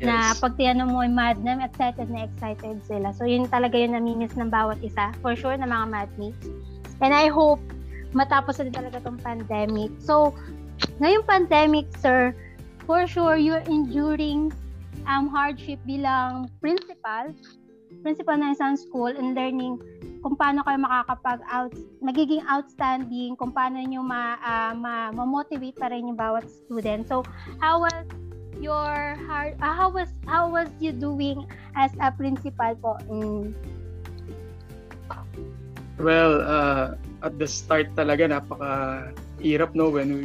na 0.00 0.32
Yes. 0.32 0.40
pag 0.40 0.56
tinanong 0.56 0.90
mo 0.94 1.04
ay 1.04 1.10
mad 1.12 1.36
na, 1.44 1.60
excited 1.68 2.08
na 2.08 2.24
excited 2.24 2.80
sila. 2.88 3.12
So 3.12 3.28
yun 3.28 3.44
talaga 3.50 3.76
yung 3.76 3.92
namimiss 3.92 4.32
ng 4.38 4.48
bawat 4.48 4.80
isa, 4.80 5.12
for 5.20 5.36
sure 5.36 5.58
na 5.58 5.68
mga 5.68 5.86
madmates. 5.90 6.48
And 7.04 7.12
I 7.12 7.28
hope 7.28 7.60
matapos 8.16 8.56
na 8.58 8.70
din 8.70 8.76
talaga 8.78 9.04
tong 9.04 9.20
pandemic. 9.20 9.92
So, 10.00 10.32
ngayong 11.02 11.26
pandemic, 11.28 11.92
sir, 12.00 12.32
for 12.88 13.04
sure 13.04 13.36
you're 13.36 13.64
enduring 13.68 14.48
um, 15.04 15.28
hardship 15.28 15.76
bilang 15.84 16.48
principal, 16.62 17.36
principal 18.02 18.38
ng 18.38 18.54
isang 18.54 18.74
school 18.78 19.10
and 19.10 19.34
learning 19.34 19.78
kung 20.22 20.34
paano 20.34 20.66
kayo 20.66 20.78
makakapag 20.82 21.40
out 21.46 21.72
magiging 22.02 22.42
outstanding 22.50 23.38
kung 23.38 23.54
paano 23.54 23.78
niyo 23.78 24.02
ma, 24.02 24.38
ah, 24.42 24.72
ma, 24.74 25.14
ma-motivate 25.14 25.78
pa 25.78 25.90
rin 25.90 26.10
yung 26.10 26.18
bawat 26.18 26.46
student. 26.46 27.06
So, 27.06 27.22
how 27.62 27.82
was 27.82 28.06
your 28.58 29.14
hard 29.30 29.54
ah, 29.62 29.74
how 29.74 29.86
was 29.86 30.10
how 30.26 30.50
was 30.50 30.66
you 30.82 30.90
doing 30.90 31.46
as 31.78 31.94
a 32.02 32.10
principal 32.10 32.74
po? 32.82 32.98
Mm. 33.06 33.54
Well, 35.98 36.42
uh, 36.46 36.94
at 37.26 37.34
the 37.38 37.46
start 37.46 37.90
talaga 37.98 38.30
napaka 38.30 39.10
hirap 39.42 39.74
no 39.74 39.90
when 39.90 40.14
we 40.14 40.22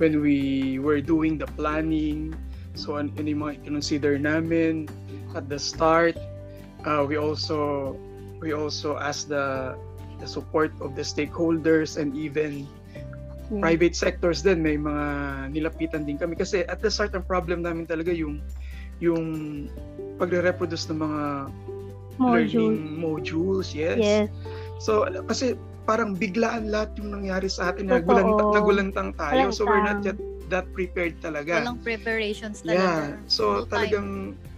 when 0.00 0.20
we 0.24 0.36
were 0.80 1.00
doing 1.00 1.36
the 1.36 1.48
planning. 1.56 2.32
So 2.78 2.96
ano, 2.96 3.12
ano 3.18 3.26
yung 3.26 3.42
mga 3.44 3.54
consider 3.68 4.16
namin 4.16 4.88
at 5.36 5.50
the 5.50 5.60
start 5.60 6.16
uh, 6.84 7.02
we 7.02 7.16
also 7.16 7.94
we 8.38 8.52
also 8.54 8.98
ask 8.98 9.26
the 9.26 9.74
the 10.18 10.26
support 10.26 10.70
of 10.82 10.94
the 10.94 11.02
stakeholders 11.02 11.96
and 11.98 12.14
even 12.14 12.66
Yeah. 13.48 13.64
private 13.64 13.96
sectors 13.96 14.44
din 14.44 14.60
may 14.60 14.76
mga 14.76 15.06
nilapitan 15.56 16.04
din 16.04 16.20
kami 16.20 16.36
kasi 16.36 16.68
at 16.68 16.84
the 16.84 16.92
start 16.92 17.16
ang 17.16 17.24
problem 17.24 17.64
namin 17.64 17.88
talaga 17.88 18.12
yung 18.12 18.44
yung 19.00 19.24
pagre-reproduce 20.20 20.84
ng 20.92 21.00
mga 21.00 21.22
Module. 22.18 22.28
learning 22.28 22.76
modules 23.00 23.72
yes. 23.72 23.96
Yes. 24.04 24.28
so 24.76 25.08
kasi 25.24 25.56
parang 25.88 26.12
biglaan 26.12 26.68
lahat 26.68 26.92
yung 27.00 27.14
nangyari 27.14 27.48
sa 27.48 27.72
atin 27.72 27.88
nagulantang 27.88 28.52
nagulantang 28.52 29.10
tayo 29.16 29.48
so 29.48 29.64
we're 29.64 29.80
not 29.80 30.04
yet 30.04 30.18
that 30.52 30.68
prepared 30.76 31.16
talaga 31.24 31.64
Walang 31.64 31.80
preparations 31.80 32.60
Yeah. 32.64 33.16
talaga. 33.16 33.32
So 33.32 33.42
No 33.44 33.52
time. 33.64 33.68
talagang 33.72 34.08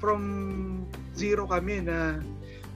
from 0.03 0.23
zero 1.21 1.45
kami 1.45 1.85
na 1.85 2.25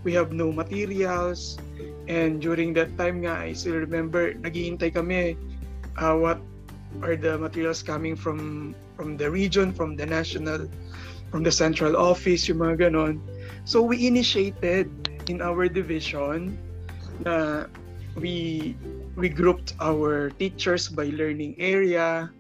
we 0.05 0.13
have 0.13 0.37
no 0.37 0.53
materials. 0.53 1.57
And 2.05 2.37
during 2.45 2.77
that 2.77 2.93
time 3.01 3.25
nga 3.25 3.41
I 3.41 3.57
still 3.57 3.81
remember 3.81 4.37
naghihintay 4.37 4.93
kami 4.93 5.41
uh, 5.97 6.21
what 6.21 6.37
are 7.01 7.17
the 7.17 7.41
materials 7.41 7.81
coming 7.81 8.15
from 8.15 8.77
from 8.95 9.17
the 9.17 9.27
region, 9.27 9.73
from 9.73 9.97
the 9.97 10.07
national, 10.07 10.69
from 11.33 11.43
the 11.43 11.51
central 11.51 11.97
office, 11.97 12.47
yung 12.47 12.61
mga 12.61 12.93
ganon. 12.93 13.19
So 13.65 13.83
we 13.83 14.07
initiated 14.07 14.93
in 15.27 15.41
our 15.41 15.67
division 15.67 16.55
na 17.25 17.67
we 18.21 18.77
we 19.17 19.33
grouped 19.33 19.75
our 19.81 20.31
teachers 20.37 20.93
by 20.93 21.09
learning 21.17 21.57
area. 21.57 22.31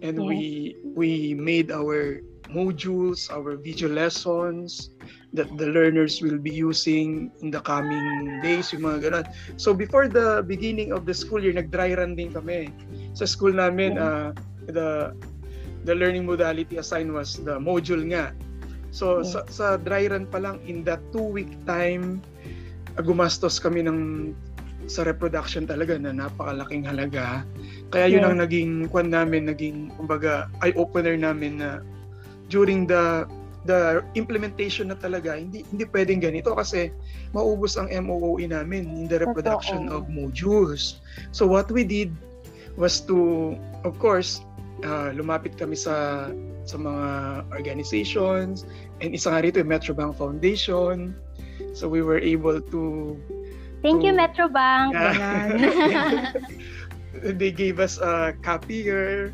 And 0.00 0.16
we 0.16 0.80
we 0.96 1.36
made 1.36 1.68
our 1.68 2.24
modules, 2.48 3.28
our 3.28 3.60
video 3.60 3.92
lessons 3.92 4.96
that 5.32 5.46
the 5.56 5.66
learners 5.70 6.18
will 6.18 6.38
be 6.38 6.50
using 6.50 7.30
in 7.38 7.54
the 7.54 7.62
coming 7.62 8.42
days, 8.42 8.74
yung 8.74 8.82
mga 8.82 8.98
ganon. 9.06 9.24
So 9.56 9.70
before 9.70 10.10
the 10.10 10.42
beginning 10.42 10.90
of 10.90 11.06
the 11.06 11.14
school 11.14 11.38
year, 11.38 11.54
nag-dry 11.54 11.94
run 11.94 12.18
din 12.18 12.34
kami. 12.34 12.74
Sa 13.14 13.26
school 13.26 13.54
namin, 13.54 13.94
uh, 13.94 14.34
the 14.66 15.14
the 15.86 15.94
learning 15.94 16.26
modality 16.26 16.82
assigned 16.82 17.14
was 17.14 17.38
the 17.46 17.56
module 17.62 18.02
nga. 18.10 18.34
So 18.90 19.22
sa, 19.22 19.46
sa 19.46 19.78
dry 19.78 20.10
run 20.10 20.26
pa 20.26 20.42
lang, 20.42 20.58
in 20.66 20.82
that 20.90 20.98
two-week 21.14 21.54
time, 21.62 22.18
gumastos 22.98 23.62
kami 23.62 23.86
ng 23.86 24.34
sa 24.90 25.06
reproduction 25.06 25.70
talaga 25.70 25.94
na 25.94 26.10
napakalaking 26.10 26.82
halaga. 26.82 27.46
Kaya 27.94 28.10
yun 28.10 28.26
Yeah. 28.26 28.34
ang 28.34 28.42
naging 28.42 28.90
kwan 28.90 29.14
namin, 29.14 29.46
naging 29.46 29.94
kumbaga 29.94 30.50
eye-opener 30.66 31.14
namin 31.14 31.62
na 31.62 31.78
during 32.50 32.90
the 32.90 33.30
the 33.68 34.00
implementation 34.16 34.88
na 34.88 34.96
talaga 34.96 35.36
hindi 35.36 35.64
hindi 35.68 35.84
pwedeng 35.92 36.24
ganito 36.24 36.56
kasi 36.56 36.88
maubos 37.36 37.76
ang 37.76 37.92
MOOE 37.92 38.48
namin 38.48 38.88
in 38.88 39.04
the 39.04 39.20
reproduction 39.20 39.88
Totoo. 39.88 40.00
of 40.00 40.02
modules. 40.08 41.00
So 41.36 41.44
what 41.44 41.68
we 41.68 41.84
did 41.84 42.12
was 42.80 43.04
to 43.04 43.52
of 43.84 44.00
course 44.00 44.40
uh, 44.80 45.12
lumapit 45.12 45.60
kami 45.60 45.76
sa 45.76 46.28
sa 46.64 46.76
mga 46.80 47.06
organizations 47.52 48.64
and 49.04 49.12
isa 49.12 49.28
nga 49.32 49.44
rito 49.44 49.60
yung 49.60 49.68
Metrobank 49.68 50.16
Foundation. 50.16 51.12
So 51.76 51.88
we 51.88 52.00
were 52.00 52.20
able 52.20 52.64
to 52.72 52.82
Thank 53.80 54.04
you, 54.04 54.12
to- 54.12 54.20
Metrobank. 54.20 54.92
Yeah. 54.92 55.12
Ganon. 55.16 55.56
they 57.40 57.50
gave 57.50 57.80
us 57.80 57.98
a 57.98 58.36
copier 58.44 59.32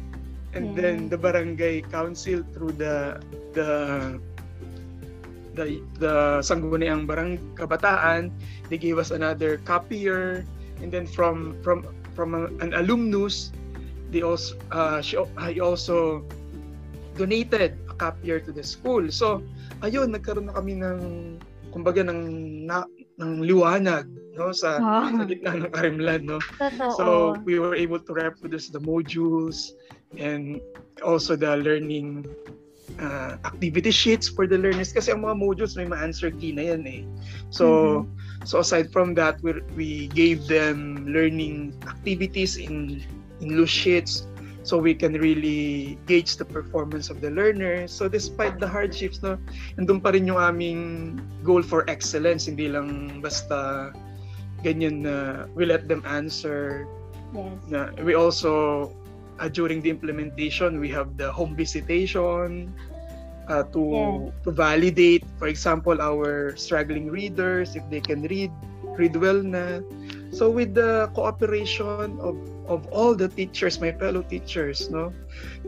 and 0.54 0.72
Yeah. 0.72 0.76
then 0.76 0.96
the 1.08 1.18
barangay 1.18 1.82
council 1.90 2.42
through 2.54 2.74
the 2.78 3.18
the 3.52 3.68
the 5.56 5.80
the 5.98 6.14
sangguniang 6.44 7.08
barang 7.08 7.40
kabataan 7.56 8.28
they 8.68 8.76
gave 8.76 8.98
us 9.00 9.10
another 9.10 9.56
copier 9.64 10.44
and 10.82 10.92
then 10.92 11.08
from 11.08 11.56
from 11.64 11.82
from 12.12 12.34
an 12.60 12.72
alumnus 12.76 13.52
they 14.12 14.20
also 14.22 14.54
uh, 14.72 15.00
she 15.00 15.16
he 15.48 15.58
also 15.60 16.24
donated 17.16 17.80
a 17.88 17.94
copier 17.96 18.38
to 18.40 18.52
the 18.52 18.62
school 18.62 19.08
so 19.08 19.40
ayun 19.80 20.12
nagkaroon 20.12 20.48
na 20.52 20.54
kami 20.56 20.76
ng 20.76 21.00
kumbaga 21.72 22.04
ng 22.04 22.20
na, 22.68 22.84
ng 23.20 23.40
liwanag 23.44 24.04
no 24.36 24.52
sa 24.52 24.84
Wow. 24.84 25.08
sa 25.16 25.24
gitna 25.24 25.56
ng 25.64 25.72
Karimlan 25.72 26.28
no 26.28 26.44
Totoo. 26.60 26.92
so 26.92 27.04
we 27.48 27.56
were 27.56 27.72
able 27.72 27.96
to 27.96 28.12
reproduce 28.12 28.68
the 28.68 28.80
modules 28.80 29.72
and 30.14 30.60
also 31.02 31.34
the 31.36 31.56
learning 31.56 32.24
uh, 33.00 33.36
activity 33.44 33.90
sheets 33.90 34.28
for 34.28 34.46
the 34.46 34.56
learners 34.56 34.92
kasi 34.92 35.12
ang 35.12 35.26
mga 35.26 35.36
modules 35.36 35.76
may 35.76 35.84
ma-answer 35.84 36.30
key 36.30 36.52
na 36.52 36.72
yan 36.74 36.86
eh. 36.86 37.02
So 37.50 38.06
so 38.46 38.62
aside 38.62 38.92
from 38.92 39.14
that 39.18 39.40
we 39.42 39.60
we 39.74 39.88
gave 40.14 40.46
them 40.46 41.04
learning 41.10 41.76
activities 41.84 42.56
in 42.56 43.02
in 43.42 43.48
loose 43.58 43.72
sheets 43.72 44.24
so 44.66 44.74
we 44.74 44.94
can 44.98 45.14
really 45.14 45.94
gauge 46.10 46.36
the 46.42 46.44
performance 46.44 47.06
of 47.06 47.22
the 47.22 47.30
learners. 47.30 47.92
So 47.94 48.08
despite 48.10 48.58
the 48.58 48.66
hardships 48.66 49.22
no, 49.22 49.38
nandun 49.78 50.02
pa 50.02 50.10
rin 50.10 50.26
yung 50.26 50.40
aming 50.40 50.80
goal 51.46 51.62
for 51.62 51.86
excellence 51.86 52.50
hindi 52.50 52.66
lang 52.66 53.20
basta 53.22 53.92
ganyan 54.64 55.04
na 55.06 55.46
we 55.54 55.68
let 55.68 55.86
them 55.86 56.02
answer 56.08 56.88
yes. 57.30 57.54
na 57.70 57.92
we 58.02 58.16
also 58.16 58.90
uh, 59.38 59.48
during 59.48 59.80
the 59.80 59.90
implementation 59.90 60.80
we 60.80 60.88
have 60.88 61.16
the 61.16 61.30
home 61.30 61.56
visitation 61.56 62.72
uh, 63.48 63.62
to 63.70 64.32
to 64.42 64.50
validate 64.50 65.24
for 65.38 65.46
example 65.48 66.00
our 66.00 66.54
struggling 66.56 67.10
readers 67.10 67.76
if 67.76 67.84
they 67.90 68.00
can 68.00 68.22
read 68.26 68.50
read 68.96 69.14
well 69.16 69.38
na. 69.40 69.84
So 70.32 70.48
with 70.48 70.74
the 70.74 71.12
cooperation 71.12 72.16
of 72.18 72.36
of 72.66 72.88
all 72.90 73.14
the 73.14 73.30
teachers 73.30 73.78
my 73.78 73.94
fellow 73.94 74.26
teachers 74.26 74.90
no 74.90 75.14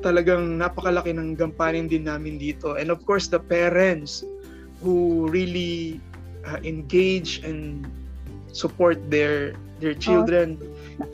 talagang 0.02 0.58
napakalaki 0.58 1.14
ng 1.14 1.36
gampanin 1.38 1.86
din 1.86 2.08
namin 2.08 2.40
dito. 2.40 2.74
And 2.74 2.90
of 2.90 3.04
course 3.06 3.28
the 3.30 3.38
parents 3.38 4.24
who 4.82 5.28
really 5.30 6.00
uh, 6.48 6.58
engage 6.64 7.44
and 7.44 7.86
support 8.50 8.98
their 9.12 9.54
their 9.78 9.94
children 9.94 10.58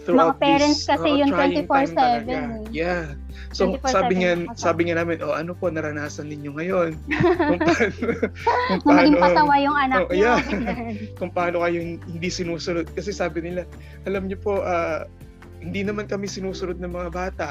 throughout 0.03 0.37
Mga 0.37 0.41
parents 0.41 0.81
this 0.81 0.91
kasi 0.91 1.09
uh, 1.09 1.19
yun 1.21 1.29
trying 1.29 1.53
24/7 1.55 1.65
time 1.65 1.93
talaga. 1.95 2.35
eh. 2.35 2.73
Yeah. 2.73 3.05
So 3.51 3.71
24/7 3.71 3.87
sabi 3.87 4.15
nga 4.19 4.31
nakasama. 4.35 4.59
sabi 4.59 4.81
nga 4.85 4.97
namin, 4.99 5.17
oh 5.21 5.31
ano 5.31 5.53
po 5.53 5.69
naranasan 5.69 6.27
ninyo 6.27 6.51
ngayon? 6.53 6.91
kung 7.51 7.61
paano 7.63 7.95
kung 8.81 8.91
Na 8.91 8.99
maging 8.99 9.15
paano 9.15 9.25
pasawa 9.31 9.55
yung 9.61 9.77
anak 9.77 9.99
Oh, 10.01 10.09
niyo. 10.09 10.23
yeah. 10.25 10.39
kung 11.19 11.31
paano 11.31 11.63
kayo 11.63 11.79
hindi 11.79 12.29
sinusunod 12.29 12.89
kasi 12.91 13.13
sabi 13.13 13.41
nila, 13.41 13.63
alam 14.03 14.27
niyo 14.27 14.39
po 14.39 14.61
ah, 14.61 15.05
hindi 15.65 15.81
naman 15.81 16.05
kami 16.05 16.29
sinusunod 16.29 16.77
ng 16.77 16.93
mga 16.93 17.11
bata. 17.11 17.49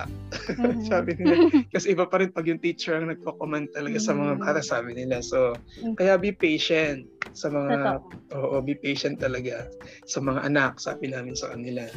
Mhm. 0.62 0.86
sabi 0.92 1.18
nila 1.18 1.50
kasi 1.74 1.98
iba 1.98 2.06
pa 2.06 2.22
rin 2.22 2.30
pag 2.30 2.46
yung 2.46 2.62
teacher 2.62 2.94
ang 3.02 3.10
nagko-comment 3.10 3.74
talaga 3.74 3.98
sa 3.98 4.14
mga 4.14 4.38
bata 4.38 4.62
sabi 4.62 4.94
nila. 4.94 5.20
So 5.26 5.58
Mm. 5.82 5.98
kaya 5.98 6.16
be 6.22 6.30
patient 6.30 7.10
sa 7.34 7.50
mga. 7.50 7.98
Oo, 8.38 8.62
be 8.62 8.78
patient 8.78 9.18
talaga 9.18 9.66
sa 10.06 10.22
mga 10.22 10.46
anak, 10.46 10.78
sabi 10.78 11.10
namin 11.10 11.34
sa 11.34 11.50
kanila. 11.52 11.90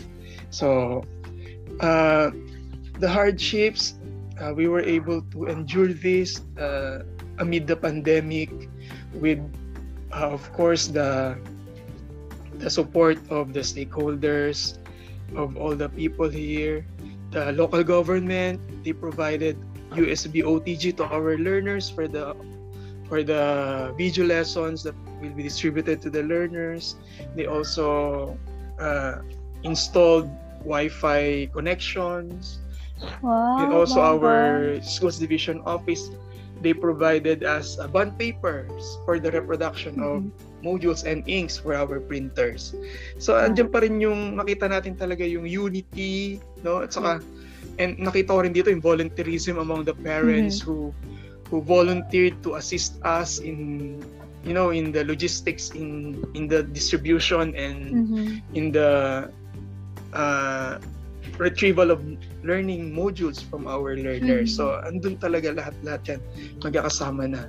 So, 0.48 1.00
uh, 1.85 2.33
the 2.98 3.09
hardships, 3.09 4.00
uh, 4.40 4.57
we 4.57 4.66
were 4.68 4.81
able 4.81 5.20
to 5.37 5.46
endure 5.52 5.92
this 5.92 6.40
uh, 6.57 7.05
amid 7.38 7.68
the 7.68 7.76
pandemic 7.76 8.48
with, 9.20 9.40
uh, 10.16 10.33
of 10.33 10.40
course, 10.57 10.88
the 10.88 11.37
the 12.57 12.72
support 12.72 13.20
of 13.29 13.52
the 13.52 13.61
stakeholders, 13.61 14.81
of 15.34 15.56
all 15.56 15.74
the 15.74 15.88
people 15.88 16.28
here, 16.28 16.84
the 17.30 17.52
local 17.52 17.82
government. 17.82 18.60
They 18.84 18.92
provided 18.92 19.58
USB 19.92 20.42
OTG 20.44 20.96
to 20.98 21.04
our 21.08 21.38
learners 21.38 21.88
for 21.90 22.06
the 22.06 22.36
for 23.08 23.22
the 23.22 23.94
video 23.96 24.26
lessons 24.26 24.82
that 24.82 24.94
will 25.22 25.30
be 25.30 25.42
distributed 25.42 26.02
to 26.02 26.10
the 26.10 26.22
learners. 26.22 26.96
They 27.34 27.46
also 27.46 28.36
uh, 28.78 29.22
installed 29.62 30.28
Wi-Fi 30.66 31.50
connections. 31.52 32.58
Wow, 33.20 33.60
and 33.60 33.72
also 33.74 34.00
bongga. 34.00 34.24
our 34.24 34.82
schools 34.82 35.18
division 35.18 35.60
office, 35.66 36.08
they 36.62 36.72
provided 36.72 37.44
us 37.44 37.76
uh, 37.78 37.86
bond 37.86 38.16
papers 38.18 38.98
for 39.04 39.20
the 39.20 39.30
reproduction 39.30 40.00
of 40.00 40.24
Mhm. 40.24 40.32
modules 40.64 41.04
and 41.04 41.22
inks 41.28 41.60
for 41.60 41.76
our 41.76 42.00
printers. 42.00 42.74
So 43.20 43.36
andyan 43.36 43.70
pa 43.70 43.84
rin 43.84 44.00
yung 44.00 44.34
makita 44.34 44.66
natin 44.66 44.96
talaga 44.96 45.22
yung 45.22 45.44
unity, 45.46 46.40
no? 46.64 46.82
At 46.82 46.96
saka 46.96 47.20
and 47.76 48.00
nakita 48.00 48.32
ko 48.32 48.40
rin 48.40 48.56
dito 48.56 48.72
yung 48.72 48.80
volunteerism 48.80 49.60
among 49.60 49.84
the 49.84 49.94
parents 50.00 50.58
who 50.58 50.90
who 51.52 51.60
volunteered 51.62 52.34
to 52.42 52.56
assist 52.58 52.96
us 53.04 53.38
in 53.38 54.00
you 54.42 54.56
know 54.56 54.72
in 54.72 54.90
the 54.90 55.04
logistics 55.04 55.70
in 55.76 56.18
in 56.34 56.48
the 56.48 56.64
distribution 56.64 57.52
and 57.54 57.78
Mhm. 57.92 58.24
in 58.56 58.64
the 58.72 58.90
uh, 60.16 60.80
retrieval 61.38 61.90
of 61.90 62.00
learning 62.42 62.94
modules 62.94 63.42
from 63.42 63.66
our 63.66 63.96
learners. 63.96 64.54
Mhm. 64.54 64.56
So 64.56 64.78
andun 64.86 65.18
talaga 65.18 65.54
lahat-lahat 65.56 66.02
yan 66.16 66.20
magkakasama 66.62 67.34
na. 67.34 67.42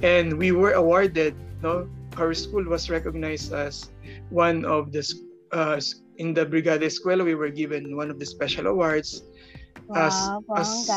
And 0.00 0.40
we 0.40 0.50
were 0.52 0.72
awarded 0.72 1.36
no 1.60 1.84
our 2.16 2.34
school 2.34 2.64
was 2.64 2.90
recognized 2.90 3.52
as 3.52 3.92
one 4.32 4.64
of 4.64 4.90
the 4.90 5.04
uh, 5.52 5.78
in 6.16 6.34
the 6.34 6.44
Brigada 6.44 6.84
Escuela, 6.84 7.24
we 7.24 7.34
were 7.34 7.48
given 7.48 7.96
one 7.96 8.10
of 8.10 8.18
the 8.18 8.26
special 8.26 8.66
awards 8.66 9.22
as, 9.96 10.14
Wow, 10.14 10.44
as 10.56 10.90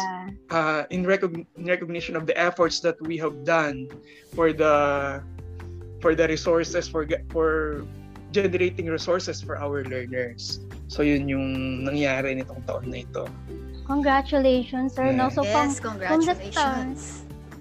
uh, 0.51 0.83
in, 0.89 1.05
recog- 1.05 1.45
in 1.57 1.65
recognition 1.65 2.15
of 2.15 2.27
the 2.27 2.38
efforts 2.38 2.79
that 2.81 2.99
we 3.01 3.17
have 3.17 3.43
done 3.43 3.88
for 4.36 4.53
the 4.53 5.21
for 6.01 6.13
the 6.13 6.27
resources 6.27 6.88
for 6.88 7.07
for 7.31 7.81
generating 8.34 8.89
resources 8.89 9.39
for 9.39 9.56
our 9.56 9.86
learners. 9.86 10.60
So 10.89 11.06
yun 11.06 11.30
yung 11.30 11.46
nangyari 11.86 12.34
nitong 12.34 12.65
taon 12.65 12.89
na 12.89 13.06
ito. 13.06 13.30
Congratulations, 13.86 14.96
sir. 14.96 15.12
No? 15.12 15.28
Yeah. 15.28 15.36
So, 15.36 15.41
from 15.46 15.67
yes, 15.69 15.80
congratulations. 15.80 17.00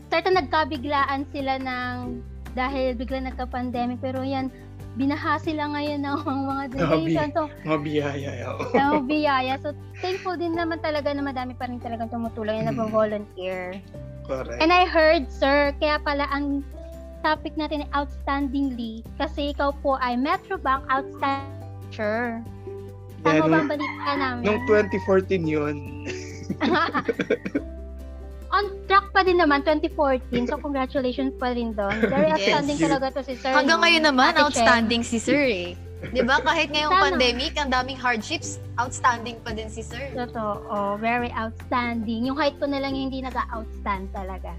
start 0.09 0.29
na 0.29 0.45
nagkabiglaan 0.45 1.25
sila 1.33 1.57
ng 1.57 2.21
dahil 2.53 2.93
bigla 2.93 3.33
nagka-pandemic 3.33 3.97
pero 3.99 4.21
yan 4.21 4.53
binaha 4.93 5.41
sila 5.41 5.73
ngayon 5.73 6.05
ng 6.05 6.17
mga 6.53 6.65
donation 6.77 7.29
so 7.33 7.49
Mga 7.65 7.79
biyaya. 7.81 8.31
ng 8.77 8.93
biyaya 9.09 9.57
so 9.57 9.73
thankful 10.05 10.37
din 10.37 10.53
naman 10.53 10.85
talaga 10.85 11.17
na 11.17 11.25
madami 11.25 11.57
pa 11.57 11.65
rin 11.65 11.81
talagang 11.81 12.13
tumutulong 12.13 12.61
yung 12.61 12.69
Mm. 12.69 12.77
nag-volunteer 12.77 13.81
Correct. 14.29 14.61
and 14.61 14.69
I 14.69 14.85
heard 14.85 15.33
sir 15.33 15.73
kaya 15.81 15.97
pala 15.97 16.29
ang 16.29 16.61
topic 17.23 17.55
natin 17.57 17.87
ay 17.87 17.91
outstandingly 17.95 19.07
kasi 19.17 19.55
ikaw 19.55 19.71
po 19.81 19.97
ay 20.03 20.19
Metro 20.19 20.59
Bank 20.59 20.83
Outstanding 20.91 21.55
Teacher. 21.89 22.43
Yeah, 23.23 23.39
Tama 23.39 23.39
ba 23.39 23.47
nung, 23.47 23.63
ang 23.63 23.71
balita 23.71 24.11
namin? 24.19 24.43
nung 24.43 24.61
2014 24.67 25.47
yun, 25.47 25.77
On 28.53 28.69
track 28.85 29.09
pa 29.17 29.25
din 29.25 29.41
naman, 29.41 29.65
2014. 29.65 30.45
So, 30.45 30.61
congratulations 30.61 31.33
pa 31.41 31.57
rin 31.57 31.73
doon. 31.73 32.05
Very 32.05 32.29
Yes. 32.29 32.37
outstanding 32.37 32.79
talaga 32.79 33.07
to 33.17 33.21
si 33.25 33.35
Sir. 33.41 33.49
Hanggang 33.57 33.81
no? 33.81 33.85
ngayon 33.89 34.03
naman, 34.05 34.31
Ate 34.37 34.37
Chen. 34.37 34.45
outstanding 34.45 35.03
si 35.03 35.17
Sir 35.17 35.41
eh. 35.41 35.73
'Di 36.13 36.27
ba? 36.27 36.43
Kahit 36.43 36.75
ngayong 36.75 36.99
Tama. 36.99 37.05
pandemic, 37.15 37.55
ang 37.55 37.71
daming 37.71 37.95
hardships, 37.95 38.59
outstanding 38.75 39.39
pa 39.47 39.55
din 39.55 39.71
si 39.71 39.87
Sir. 39.87 40.11
Totoo. 40.13 40.99
Very 40.99 41.31
outstanding. 41.31 42.27
Yung 42.27 42.35
height 42.35 42.59
ko 42.59 42.67
na 42.67 42.83
lang 42.83 42.99
yung 42.99 43.09
hindi 43.15 43.23
nag-outstand 43.23 44.11
talaga. 44.11 44.51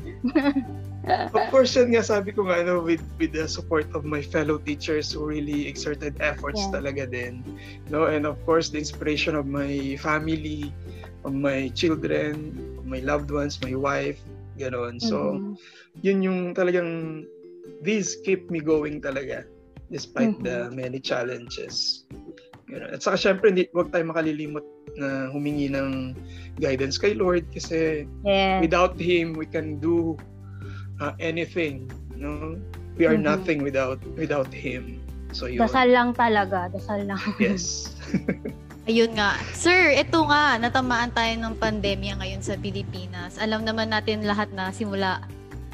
of 1.35 1.43
course, 1.51 1.75
yun 1.75 1.91
nga 1.91 1.99
sabi 1.99 2.31
ko 2.31 2.47
nga, 2.47 2.63
ano, 2.63 2.79
with, 2.79 3.03
with 3.19 3.35
the 3.35 3.43
support 3.43 3.83
of 3.91 4.07
my 4.07 4.23
fellow 4.23 4.55
teachers 4.55 5.11
who 5.11 5.27
really 5.27 5.67
exerted 5.67 6.15
efforts 6.23 6.63
Yeah. 6.63 6.79
talaga 6.79 7.11
din. 7.11 7.43
No? 7.91 8.07
And 8.07 8.23
of 8.23 8.39
course, 8.47 8.71
the 8.71 8.79
inspiration 8.79 9.35
of 9.35 9.43
my 9.43 9.99
family, 9.99 10.71
of 11.27 11.35
my 11.35 11.67
children, 11.75 12.55
my 12.83 12.99
loved 12.99 13.31
ones, 13.31 13.59
my 13.63 13.75
wife, 13.75 14.19
ganon. 14.59 14.99
So, 15.01 15.39
Mhm. 15.39 15.55
yun 16.03 16.17
yung 16.23 16.39
talagang, 16.53 17.23
these 17.81 18.19
keep 18.27 18.51
me 18.51 18.59
going 18.59 18.99
talaga 18.99 19.47
despite 19.91 20.35
the 20.43 20.71
many 20.73 20.99
challenges. 20.99 22.03
Ganun. 22.67 22.91
At 22.95 23.03
saka 23.03 23.15
syempre, 23.19 23.51
hindi, 23.51 23.69
huwag 23.71 23.91
tayo 23.91 24.07
makalilimot 24.09 24.63
na 24.97 25.29
humingi 25.33 25.69
ng 25.69 26.13
guidance 26.61 26.97
kay 26.97 27.13
Lord 27.13 27.45
kasi 27.53 28.05
yes. 28.25 28.61
without 28.61 28.97
Him, 28.97 29.33
we 29.37 29.45
can 29.45 29.77
do 29.81 30.17
uh, 31.01 31.13
anything. 31.19 31.89
No? 32.13 32.57
We 32.97 33.09
are 33.09 33.17
Mhm. 33.17 33.25
nothing 33.25 33.59
without 33.65 33.99
without 34.15 34.49
Him. 34.53 35.01
So 35.33 35.49
yun. 35.49 35.65
Dasal 35.65 35.89
lang 35.89 36.09
talaga. 36.13 36.69
Dasal 36.69 37.09
lang. 37.09 37.21
Yes. 37.41 37.89
Ayun 38.83 39.15
nga. 39.15 39.39
Sir, 39.55 39.95
ito 39.95 40.19
nga, 40.27 40.59
natamaan 40.59 41.07
tayo 41.15 41.31
ng 41.39 41.55
pandemya 41.55 42.19
ngayon 42.19 42.43
sa 42.43 42.59
Pilipinas. 42.59 43.39
Alam 43.39 43.63
naman 43.63 43.95
natin 43.95 44.27
lahat 44.27 44.51
na 44.51 44.75
simula 44.75 45.23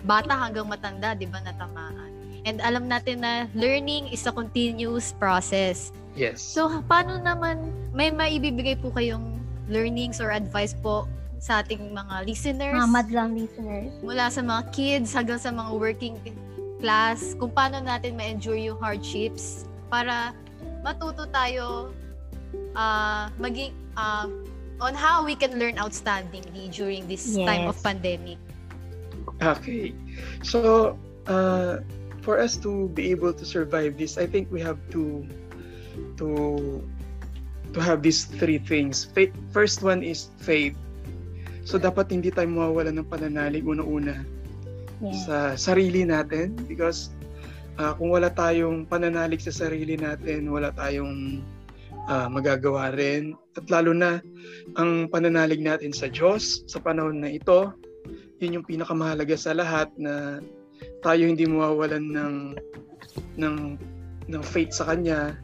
bata 0.06 0.38
hanggang 0.38 0.70
matanda, 0.70 1.18
di 1.18 1.26
ba, 1.26 1.42
natamaan. 1.42 2.14
And 2.46 2.62
alam 2.62 2.86
natin 2.86 3.26
na 3.26 3.50
learning 3.58 4.14
is 4.14 4.30
a 4.30 4.34
continuous 4.34 5.12
process. 5.18 5.90
yes. 6.14 6.38
So, 6.38 6.70
paano 6.86 7.18
naman, 7.18 7.74
may 7.98 8.14
maibibigay 8.14 8.78
po 8.78 8.94
kayong 8.94 9.42
learnings 9.66 10.22
or 10.22 10.30
advice 10.30 10.78
po 10.78 11.10
sa 11.42 11.66
ating 11.66 11.82
mga 11.90 12.30
listeners? 12.30 12.78
Mga 12.78 12.94
madlang 12.94 13.32
listeners. 13.34 13.90
mula 14.06 14.30
sa 14.30 14.42
mga 14.46 14.62
kids 14.70 15.10
hanggang 15.18 15.42
sa 15.42 15.50
mga 15.50 15.72
working 15.74 16.16
class, 16.78 17.34
kung 17.42 17.50
paano 17.50 17.82
natin 17.82 18.14
ma-endure 18.14 18.60
yung 18.60 18.78
hardships 18.78 19.66
para 19.90 20.32
matuto 20.86 21.26
tayo 21.34 21.92
uh, 22.80 23.28
maging 23.36 23.76
uh, 24.00 24.32
on 24.80 24.96
how 24.96 25.28
we 25.28 25.36
can 25.36 25.60
learn 25.60 25.76
outstandingly 25.76 26.72
during 26.72 27.04
this 27.12 27.36
time 27.44 27.68
of 27.68 27.76
Yes. 27.76 27.84
pandemic. 27.84 28.40
Okay. 29.44 29.92
So, 30.44 30.96
uh, 31.28 31.84
for 32.22 32.40
us 32.40 32.56
to 32.64 32.88
be 32.96 33.12
able 33.12 33.34
to 33.36 33.44
survive 33.44 34.00
this, 34.00 34.16
I 34.18 34.28
think 34.28 34.48
we 34.52 34.64
have 34.64 34.80
to 34.96 35.28
to 36.20 36.28
to 37.76 37.80
have 37.80 38.02
these 38.02 38.26
three 38.26 38.60
things. 38.60 39.04
Faith, 39.04 39.36
first 39.52 39.84
one 39.84 40.02
is 40.02 40.32
faith. 40.40 40.76
So 41.68 41.78
dapat 41.78 42.10
hindi 42.10 42.32
tayo 42.34 42.50
mawawala 42.50 42.96
ng 42.96 43.06
pananalig 43.08 43.68
una-una 43.68 44.24
Yes. 45.00 45.24
sa 45.24 45.56
sarili 45.56 46.04
natin 46.04 46.60
because 46.68 47.16
uh, 47.80 47.96
kung 47.96 48.12
wala 48.12 48.28
tayong 48.28 48.84
pananalig 48.84 49.40
sa 49.40 49.54
sarili 49.54 49.96
natin, 49.96 50.52
wala 50.52 50.76
tayong 50.76 51.40
uh, 52.10 52.28
magagawa 52.28 52.92
rin. 52.98 53.38
At 53.54 53.70
lalo 53.70 53.94
na 53.94 54.20
ang 54.76 55.08
pananalig 55.14 55.62
natin 55.62 55.94
sa 55.94 56.10
Diyos 56.10 56.66
sa 56.66 56.82
panahon 56.82 57.22
na 57.22 57.30
ito, 57.30 57.72
yun 58.42 58.60
yung 58.60 58.68
pinakamahalaga 58.68 59.38
sa 59.38 59.54
lahat 59.54 59.94
na 59.96 60.42
tayo 61.06 61.28
hindi 61.28 61.46
mawawalan 61.46 62.04
ng 62.12 62.36
ng 63.40 63.58
ng 64.30 64.44
faith 64.44 64.76
sa 64.76 64.92
kanya 64.92 65.38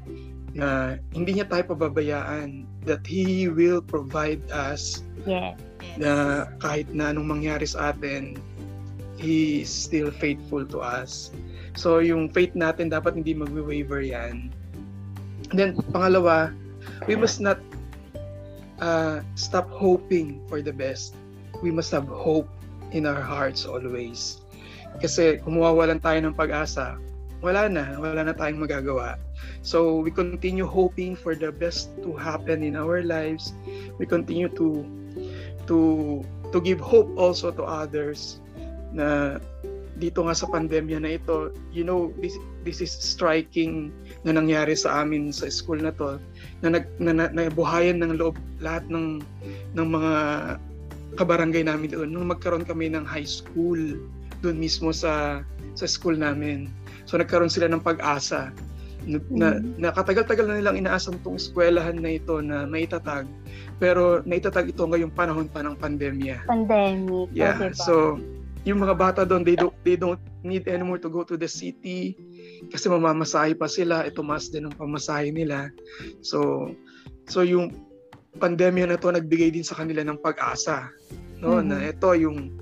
na 0.56 0.96
hindi 1.12 1.36
niya 1.36 1.52
tayo 1.52 1.76
pababayaan 1.76 2.64
that 2.88 3.04
he 3.04 3.52
will 3.52 3.84
provide 3.84 4.40
us 4.52 5.04
Yes. 5.26 5.58
Na 5.98 6.46
kahit 6.62 6.88
na 6.94 7.10
anong 7.10 7.42
mangyari 7.42 7.66
sa 7.66 7.92
atin 7.92 8.38
he 9.18 9.66
is 9.66 9.72
still 9.74 10.14
faithful 10.14 10.64
to 10.64 10.80
us 10.80 11.34
so 11.76 12.00
yung 12.00 12.30
faith 12.32 12.54
natin 12.56 12.94
dapat 12.94 13.18
hindi 13.20 13.36
magwi-waver 13.36 14.06
yan 14.06 14.54
then 15.58 15.76
pangalawa 15.92 16.54
we 17.08 17.16
must 17.16 17.40
not 17.42 17.60
uh, 18.80 19.24
stop 19.36 19.70
hoping 19.72 20.44
for 20.48 20.62
the 20.62 20.74
best. 20.74 21.16
We 21.64 21.72
must 21.72 21.92
have 21.92 22.08
hope 22.08 22.50
in 22.92 23.08
our 23.08 23.22
hearts 23.22 23.66
always. 23.66 24.44
Kasi 25.00 25.40
kung 25.44 25.60
mawawalan 25.60 26.00
tayo 26.00 26.20
ng 26.24 26.36
pag-asa 26.36 27.00
wala 27.44 27.70
na 27.70 28.00
wala 28.02 28.26
na 28.26 28.34
tayong 28.34 28.66
magagawa. 28.66 29.22
So 29.62 30.02
we 30.02 30.10
continue 30.10 30.66
hoping 30.66 31.14
for 31.14 31.38
the 31.38 31.54
best 31.54 31.94
to 32.02 32.18
happen 32.18 32.66
in 32.66 32.74
our 32.74 33.06
lives. 33.06 33.54
We 34.02 34.10
continue 34.10 34.50
to 34.58 34.82
to 35.70 35.78
to 36.50 36.58
give 36.58 36.82
hope 36.82 37.14
also 37.14 37.54
to 37.54 37.64
others 37.66 38.42
na 38.96 39.38
dito 39.96 40.26
nga 40.26 40.36
sa 40.36 40.50
pandemya 40.50 41.00
na 41.04 41.16
ito 41.16 41.56
you 41.72 41.88
know 41.88 42.12
this 42.20 42.36
this 42.68 42.84
is 42.84 42.92
striking 42.92 43.96
na 44.26 44.34
nangyari 44.34 44.74
sa 44.74 45.06
amin 45.06 45.30
sa 45.30 45.46
school 45.48 45.78
na 45.78 45.94
to 45.94 46.18
na 46.66 46.82
nag 46.82 46.86
na, 46.98 47.14
na, 47.14 47.30
nabuhayan 47.30 48.02
ng 48.02 48.18
loob 48.18 48.36
lahat 48.58 48.82
ng 48.90 49.22
ng 49.78 49.88
mga 49.88 50.14
kabarangay 51.16 51.62
namin 51.62 51.94
doon 51.94 52.10
nung 52.10 52.28
magkaroon 52.28 52.66
kami 52.66 52.90
ng 52.90 53.06
high 53.06 53.28
school 53.28 53.78
doon 54.42 54.58
mismo 54.58 54.90
sa 54.90 55.46
sa 55.78 55.86
school 55.86 56.18
namin 56.18 56.68
so 57.06 57.16
nagkaroon 57.16 57.54
sila 57.54 57.70
ng 57.70 57.80
pag-asa 57.80 58.50
na, 59.06 59.22
na, 59.30 59.48
na 59.78 59.90
katagal-tagal 59.94 60.50
na 60.50 60.58
nilang 60.58 60.82
inaasam 60.82 61.22
tong 61.22 61.38
eskwelahan 61.38 62.02
na 62.02 62.18
ito 62.18 62.42
na 62.42 62.66
maitatag 62.66 63.30
pero 63.78 64.26
naitatag 64.26 64.74
ito 64.74 64.82
ngayong 64.82 65.14
panahon 65.14 65.46
pa 65.46 65.62
ng 65.62 65.78
pandemya 65.78 66.50
Pandemic. 66.50 67.30
Yeah. 67.30 67.62
O, 67.62 67.70
diba? 67.70 67.78
So, 67.78 67.94
yung 68.66 68.82
mga 68.82 68.98
bata 68.98 69.22
doon, 69.30 69.46
they 69.46 69.54
don't, 69.54 69.76
they 69.86 69.94
don't 69.94 70.20
need 70.42 70.66
anymore 70.66 70.98
to 70.98 71.06
go 71.06 71.22
to 71.22 71.38
the 71.38 71.46
city 71.46 72.18
kasi 72.72 72.86
mamamasahe 72.90 73.54
pa 73.58 73.68
sila. 73.70 74.04
Ito 74.06 74.22
mas 74.22 74.50
din 74.50 74.68
ang 74.70 74.76
pamasahe 74.76 75.32
nila. 75.32 75.70
So, 76.22 76.70
so 77.30 77.42
yung 77.46 77.74
pandemya 78.40 78.92
na 78.92 79.00
to 79.00 79.12
nagbigay 79.12 79.52
din 79.56 79.64
sa 79.64 79.80
kanila 79.80 80.04
ng 80.04 80.20
pag-asa. 80.20 80.92
No, 81.40 81.60
Mhm. 81.60 81.66
na 81.68 81.78
ito 81.92 82.10
yung 82.16 82.56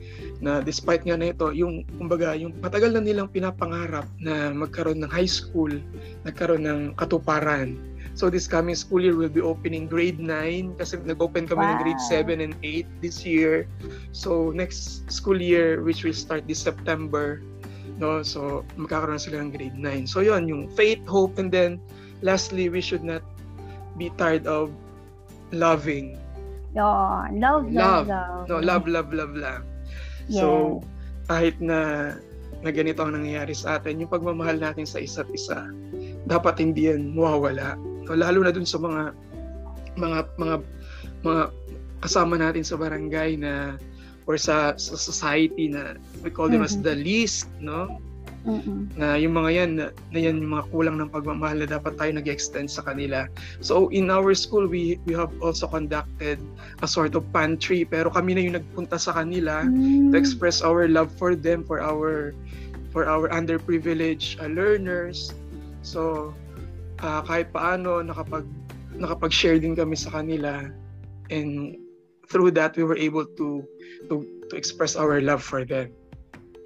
na 0.44 0.60
despite 0.60 1.08
nga 1.08 1.16
na 1.16 1.32
ito, 1.32 1.56
yung 1.56 1.88
kumbaga, 1.96 2.36
yung 2.36 2.52
matagal 2.60 2.92
na 2.92 3.00
nilang 3.00 3.32
pinapangarap 3.32 4.04
na 4.20 4.52
magkaroon 4.52 5.00
ng 5.00 5.08
high 5.08 5.30
school, 5.30 5.72
nagkaroon 6.28 6.68
ng 6.68 6.82
katuparan. 7.00 7.80
So 8.14 8.30
this 8.30 8.46
coming 8.46 8.76
school 8.76 9.02
year 9.02 9.16
will 9.16 9.32
be 9.32 9.42
opening 9.42 9.88
grade 9.90 10.20
9 10.22 10.76
kasi 10.78 11.00
nag-open 11.02 11.48
kami 11.48 11.64
ng 11.64 11.80
grade 11.82 12.02
Wow. 12.02 12.12
7 12.28 12.38
and 12.44 12.54
8 12.62 12.86
this 13.02 13.24
year. 13.26 13.66
So 14.12 14.52
next 14.54 15.08
school 15.10 15.40
year 15.40 15.82
which 15.82 16.04
will 16.04 16.14
start 16.14 16.46
this 16.46 16.62
September, 16.62 17.42
no? 18.00 18.24
So 18.24 18.68
magkakaroon 18.80 19.22
sila 19.22 19.44
ng 19.44 19.52
grade 19.54 19.78
9. 19.78 20.10
So 20.10 20.22
yon 20.24 20.48
yung 20.48 20.72
faith, 20.74 21.02
hope 21.08 21.38
and 21.38 21.52
then 21.52 21.80
lastly 22.24 22.68
we 22.68 22.80
should 22.80 23.04
not 23.04 23.24
be 24.00 24.10
tired 24.18 24.48
of 24.48 24.74
loving. 25.54 26.18
Yun. 26.74 27.38
Love, 27.38 27.70
love, 27.70 28.08
Love. 28.08 28.08
love. 28.10 28.46
No, 28.50 28.58
love, 28.60 28.86
love, 28.90 29.10
love 29.14 29.34
lang. 29.38 29.62
Yes. 30.28 30.42
So 30.42 30.80
kahit 31.30 31.60
na 31.62 32.14
na 32.64 32.72
ganito 32.72 33.04
ang 33.04 33.20
nangyayari 33.20 33.52
sa 33.52 33.78
atin, 33.78 34.00
yung 34.00 34.12
pagmamahal 34.12 34.56
natin 34.56 34.88
sa 34.88 35.04
isa't 35.04 35.28
isa, 35.36 35.68
dapat 36.26 36.64
hindi 36.64 36.88
yan 36.88 37.12
mawawala. 37.12 37.76
Lalo 38.08 38.40
na 38.44 38.56
dun 38.56 38.68
sa 38.68 38.80
mga 38.80 39.12
mga 40.00 40.20
mga 40.40 40.56
mga 41.28 41.44
kasama 42.04 42.36
natin 42.40 42.64
sa 42.64 42.80
barangay 42.80 43.40
na 43.40 43.76
or 44.26 44.38
sa, 44.38 44.76
sa 44.80 44.96
society 44.96 45.68
na 45.68 46.00
we 46.24 46.30
call 46.30 46.48
them 46.48 46.64
mm-hmm. 46.64 46.80
as 46.80 46.86
the 46.86 46.96
least, 46.96 47.48
no? 47.60 48.00
Mm-mm. 48.44 48.92
na 49.00 49.16
yung 49.16 49.40
mga 49.40 49.50
yan 49.56 49.72
na, 49.80 49.86
na 50.12 50.20
yan 50.20 50.44
yung 50.44 50.52
mga 50.60 50.68
kulang 50.68 51.00
ng 51.00 51.08
pagmamahal 51.08 51.64
na 51.64 51.68
dapat 51.80 51.96
tayo 51.96 52.12
nag-extend 52.12 52.68
sa 52.68 52.84
kanila. 52.84 53.32
So 53.64 53.88
in 53.96 54.12
our 54.12 54.36
school 54.36 54.68
we 54.68 55.00
we 55.08 55.16
have 55.16 55.32
also 55.40 55.64
conducted 55.64 56.44
a 56.84 56.88
sort 56.88 57.16
of 57.16 57.24
pantry 57.32 57.88
pero 57.88 58.12
kami 58.12 58.36
na 58.36 58.42
yung 58.44 58.60
nagpunta 58.60 59.00
sa 59.00 59.16
kanila 59.16 59.64
Mm. 59.64 60.12
to 60.12 60.20
express 60.20 60.60
our 60.60 60.92
love 60.92 61.08
for 61.16 61.40
them 61.40 61.64
for 61.64 61.80
our 61.80 62.36
for 62.92 63.08
our 63.08 63.32
underprivileged 63.32 64.44
uh, 64.44 64.52
learners. 64.52 65.32
So 65.80 66.36
uh, 67.00 67.24
kahit 67.24 67.56
paano 67.56 68.04
nakapag 68.04 68.44
nakapag-share 68.92 69.56
din 69.64 69.72
kami 69.72 69.96
sa 69.96 70.20
kanila 70.20 70.68
and 71.32 71.80
through 72.34 72.58
that 72.58 72.74
we 72.76 72.84
were 72.84 72.98
able 72.98 73.26
to 73.38 73.62
to 74.10 74.26
to 74.50 74.54
express 74.58 74.98
our 74.98 75.22
love 75.22 75.46
for 75.46 75.62
them 75.64 75.94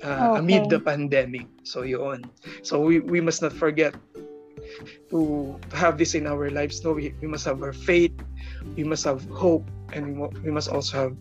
uh, 0.04 0.40
amid 0.40 0.70
the 0.72 0.80
pandemic. 0.80 1.48
So 1.68 1.84
yun. 1.84 2.24
So 2.64 2.80
we 2.80 3.04
we 3.04 3.20
must 3.20 3.44
not 3.44 3.52
forget 3.52 3.94
to, 5.12 5.60
to 5.70 5.76
have 5.78 5.98
this 5.98 6.16
in 6.16 6.28
our 6.28 6.50
lives. 6.50 6.84
No, 6.84 6.94
we, 6.94 7.14
we 7.22 7.28
must 7.28 7.46
have 7.46 7.62
our 7.64 7.74
faith, 7.74 8.14
we 8.76 8.84
must 8.84 9.04
have 9.06 9.24
hope, 9.30 9.68
and 9.94 10.20
we, 10.20 10.28
we 10.44 10.52
must 10.52 10.70
also 10.70 11.10
have 11.10 11.16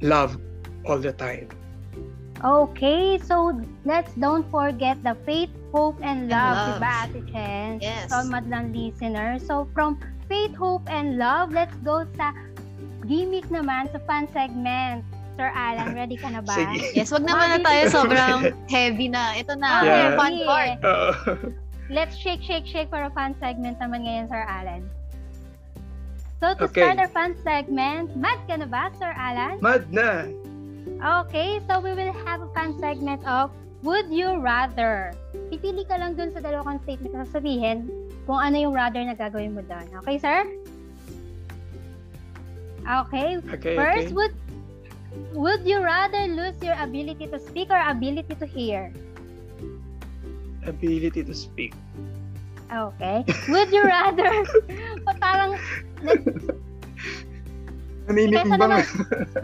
love 0.00 0.36
all 0.86 0.98
the 0.98 1.12
time. 1.12 1.48
Okay, 2.44 3.18
so 3.18 3.60
let's 3.84 4.14
don't 4.14 4.46
forget 4.50 5.02
the 5.02 5.16
faith, 5.26 5.50
hope, 5.74 5.98
and 6.02 6.30
And 6.30 6.30
love, 6.30 6.54
love. 6.54 6.78
diba, 6.78 6.94
Ate 7.10 7.22
Chen? 7.34 7.70
Yes. 7.82 8.10
So, 8.10 8.22
madlang 8.30 8.70
listener. 8.70 9.42
So, 9.42 9.66
from 9.74 9.98
faith, 10.30 10.54
hope, 10.54 10.86
and 10.86 11.18
love, 11.18 11.50
let's 11.50 11.74
go 11.82 12.06
sa 12.14 12.30
gimmick 13.08 13.48
naman 13.48 13.88
sa 13.88 13.98
fun 14.04 14.28
segment. 14.30 15.02
Sir 15.34 15.48
Alan, 15.48 15.94
ready 15.94 16.18
ka 16.18 16.28
na 16.28 16.42
ba? 16.42 16.50
Sige. 16.52 16.92
Yes, 16.92 17.08
wag 17.08 17.22
naman 17.22 17.46
na 17.48 17.58
tayo 17.62 17.82
sobrang 17.88 18.38
heavy 18.74 19.06
na. 19.06 19.32
Ito 19.34 19.54
na, 19.54 19.68
Oh, 19.72 19.82
Yeah. 19.82 20.12
fun 20.14 20.34
part. 20.44 20.76
Uh, 20.82 21.12
Let's 21.88 22.18
shake, 22.18 22.42
shake, 22.42 22.66
shake 22.66 22.90
for 22.90 23.00
a 23.00 23.08
fun 23.08 23.32
segment 23.38 23.78
naman 23.78 24.04
ngayon, 24.04 24.26
Sir 24.28 24.44
Alan. 24.44 24.82
So, 26.38 26.52
to 26.54 26.66
Okay. 26.66 26.84
start 26.84 26.98
our 26.98 27.08
fun 27.08 27.32
segment, 27.40 28.12
mad 28.14 28.38
ka 28.44 28.54
na 28.54 28.66
ba, 28.66 28.90
Sir 28.94 29.10
Alan? 29.10 29.56
mad 29.58 29.88
na. 29.88 30.26
Okay, 30.98 31.62
so 31.64 31.78
we 31.78 31.94
will 31.94 32.12
have 32.26 32.42
a 32.42 32.50
fun 32.50 32.74
segment 32.76 33.22
of 33.22 33.48
Would 33.86 34.10
You 34.10 34.36
Rather? 34.36 35.14
Pipili 35.48 35.86
ka 35.86 35.96
lang 35.96 36.18
dun 36.18 36.34
sa 36.34 36.42
dalawang 36.42 36.82
statement 36.82 37.14
na 37.14 37.22
sasabihin 37.24 37.86
kung 38.26 38.36
ano 38.36 38.58
yung 38.58 38.74
rather 38.74 38.98
na 39.00 39.14
gagawin 39.14 39.54
mo 39.54 39.62
doon. 39.62 39.86
Okay, 40.02 40.18
sir? 40.18 40.42
Okay. 42.88 43.36
Okay, 43.52 43.76
First, 43.76 44.08
okay. 44.08 44.16
would 44.16 44.34
would 45.36 45.62
you 45.68 45.84
rather 45.84 46.24
lose 46.24 46.56
your 46.64 46.76
ability 46.80 47.28
to 47.28 47.38
speak 47.38 47.68
or 47.68 47.76
ability 47.76 48.32
to 48.32 48.46
hear? 48.46 48.92
Ability 50.64 51.24
to 51.24 51.34
speak. 51.34 51.76
Okay. 52.72 53.24
Would 53.48 53.72
you 53.72 53.84
rather 53.84 54.28
o 55.08 55.12
parang 55.20 55.56
Naninimbang. 58.08 58.56
naman- 58.56 58.88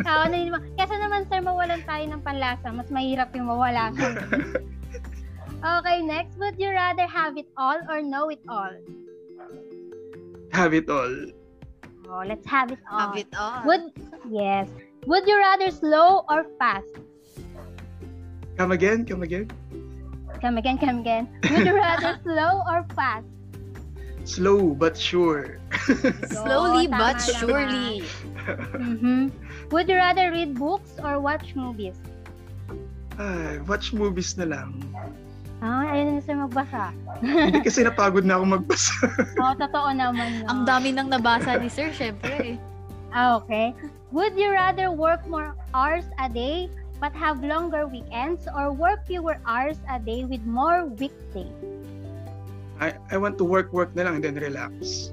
Oo, 0.09 0.21
ano 0.25 0.35
yun 0.41 0.49
naman. 0.49 0.61
Kesa 0.81 0.97
naman, 0.97 1.29
sir, 1.29 1.41
mawalan 1.45 1.85
tayo 1.85 2.05
ng 2.09 2.21
panlasa. 2.25 2.73
Mas 2.73 2.89
mahirap 2.89 3.29
yung 3.37 3.45
mawala 3.45 3.93
ka. 3.93 4.09
okay, 5.85 6.01
next. 6.01 6.41
Would 6.41 6.57
you 6.57 6.73
rather 6.73 7.05
have 7.05 7.37
it 7.37 7.49
all 7.61 7.77
or 7.93 8.01
know 8.01 8.33
it 8.33 8.41
all? 8.49 8.73
have 10.55 10.73
it 10.73 10.89
all. 10.89 11.13
Oh, 12.09 12.23
let's 12.27 12.47
have 12.47 12.71
it 12.71 12.79
all. 12.91 12.99
Have 12.99 13.17
it 13.17 13.29
all. 13.37 13.65
Would 13.65 13.93
yes. 14.31 14.69
Would 15.07 15.27
you 15.27 15.37
rather 15.39 15.71
slow 15.71 16.25
or 16.29 16.47
fast? 16.59 16.89
Come 18.57 18.73
again, 18.73 19.05
come 19.05 19.23
again. 19.23 19.51
Come 20.41 20.59
again, 20.59 20.79
come 20.79 21.01
again. 21.01 21.29
Would 21.51 21.67
you 21.67 21.75
rather 21.75 22.21
slow 22.25 22.63
or 22.69 22.87
fast? 22.95 23.27
Slow 24.25 24.73
but 24.73 24.97
sure. 24.97 25.61
Slowly 26.33 26.89
Oo, 26.89 26.97
but 26.97 27.21
tama 27.21 27.37
surely. 27.41 28.05
Mm-hmm. 28.49 29.29
Would 29.69 29.89
you 29.89 29.97
rather 29.97 30.33
read 30.33 30.57
books 30.57 30.97
or 31.01 31.21
watch 31.21 31.53
movies? 31.53 31.97
Ay, 33.21 33.61
watch 33.69 33.93
movies 33.93 34.37
na 34.41 34.49
lang. 34.49 34.81
Ah, 35.65 35.97
ayun 35.97 36.21
na 36.21 36.21
sir 36.21 36.37
magbasa. 36.37 36.93
Hindi 37.25 37.65
kasi 37.65 37.81
napagod 37.89 38.29
na 38.29 38.37
ako 38.37 38.61
magbasa. 38.61 38.93
Oo, 39.41 39.57
totoo 39.57 39.89
naman 39.97 40.45
yun. 40.45 40.45
Ang 40.45 40.61
dami 40.69 40.93
nang 40.93 41.09
nabasa 41.09 41.57
ni 41.57 41.73
Sir, 41.73 41.89
syempre. 41.89 42.61
Ah, 43.17 43.41
okay. 43.41 43.73
Would 44.13 44.37
you 44.37 44.53
rather 44.53 44.93
work 44.93 45.25
more 45.25 45.57
hours 45.73 46.05
a 46.21 46.29
day 46.29 46.69
but 47.01 47.17
have 47.17 47.41
longer 47.41 47.89
weekends 47.89 48.45
or 48.53 48.77
work 48.77 49.09
fewer 49.09 49.41
hours 49.49 49.81
a 49.89 49.97
day 49.97 50.29
with 50.29 50.45
more 50.45 50.85
weekdays? 51.01 51.49
I, 52.77 52.93
I 53.09 53.17
want 53.17 53.41
to 53.41 53.49
work, 53.49 53.73
work 53.73 53.97
na 53.97 54.05
lang 54.05 54.21
and 54.21 54.25
then 54.29 54.37
relax. 54.37 55.09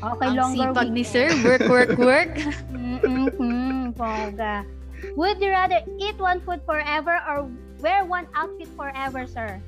Okay, 0.00 0.32
Ang 0.32 0.36
longer 0.40 0.72
sipag 0.72 0.88
ni 0.96 1.04
weekends. 1.04 1.12
Sir, 1.12 1.28
work, 1.44 1.64
work, 1.68 1.92
work. 2.00 2.34
Mm-mm-mm, 2.72 3.92
Poga. 3.92 4.64
Would 5.12 5.44
you 5.44 5.52
rather 5.52 5.84
eat 6.00 6.16
one 6.16 6.40
food 6.40 6.64
forever 6.64 7.20
or 7.28 7.52
wear 7.80 8.04
one 8.04 8.26
outfit 8.34 8.68
forever, 8.76 9.26
sir? 9.26 9.60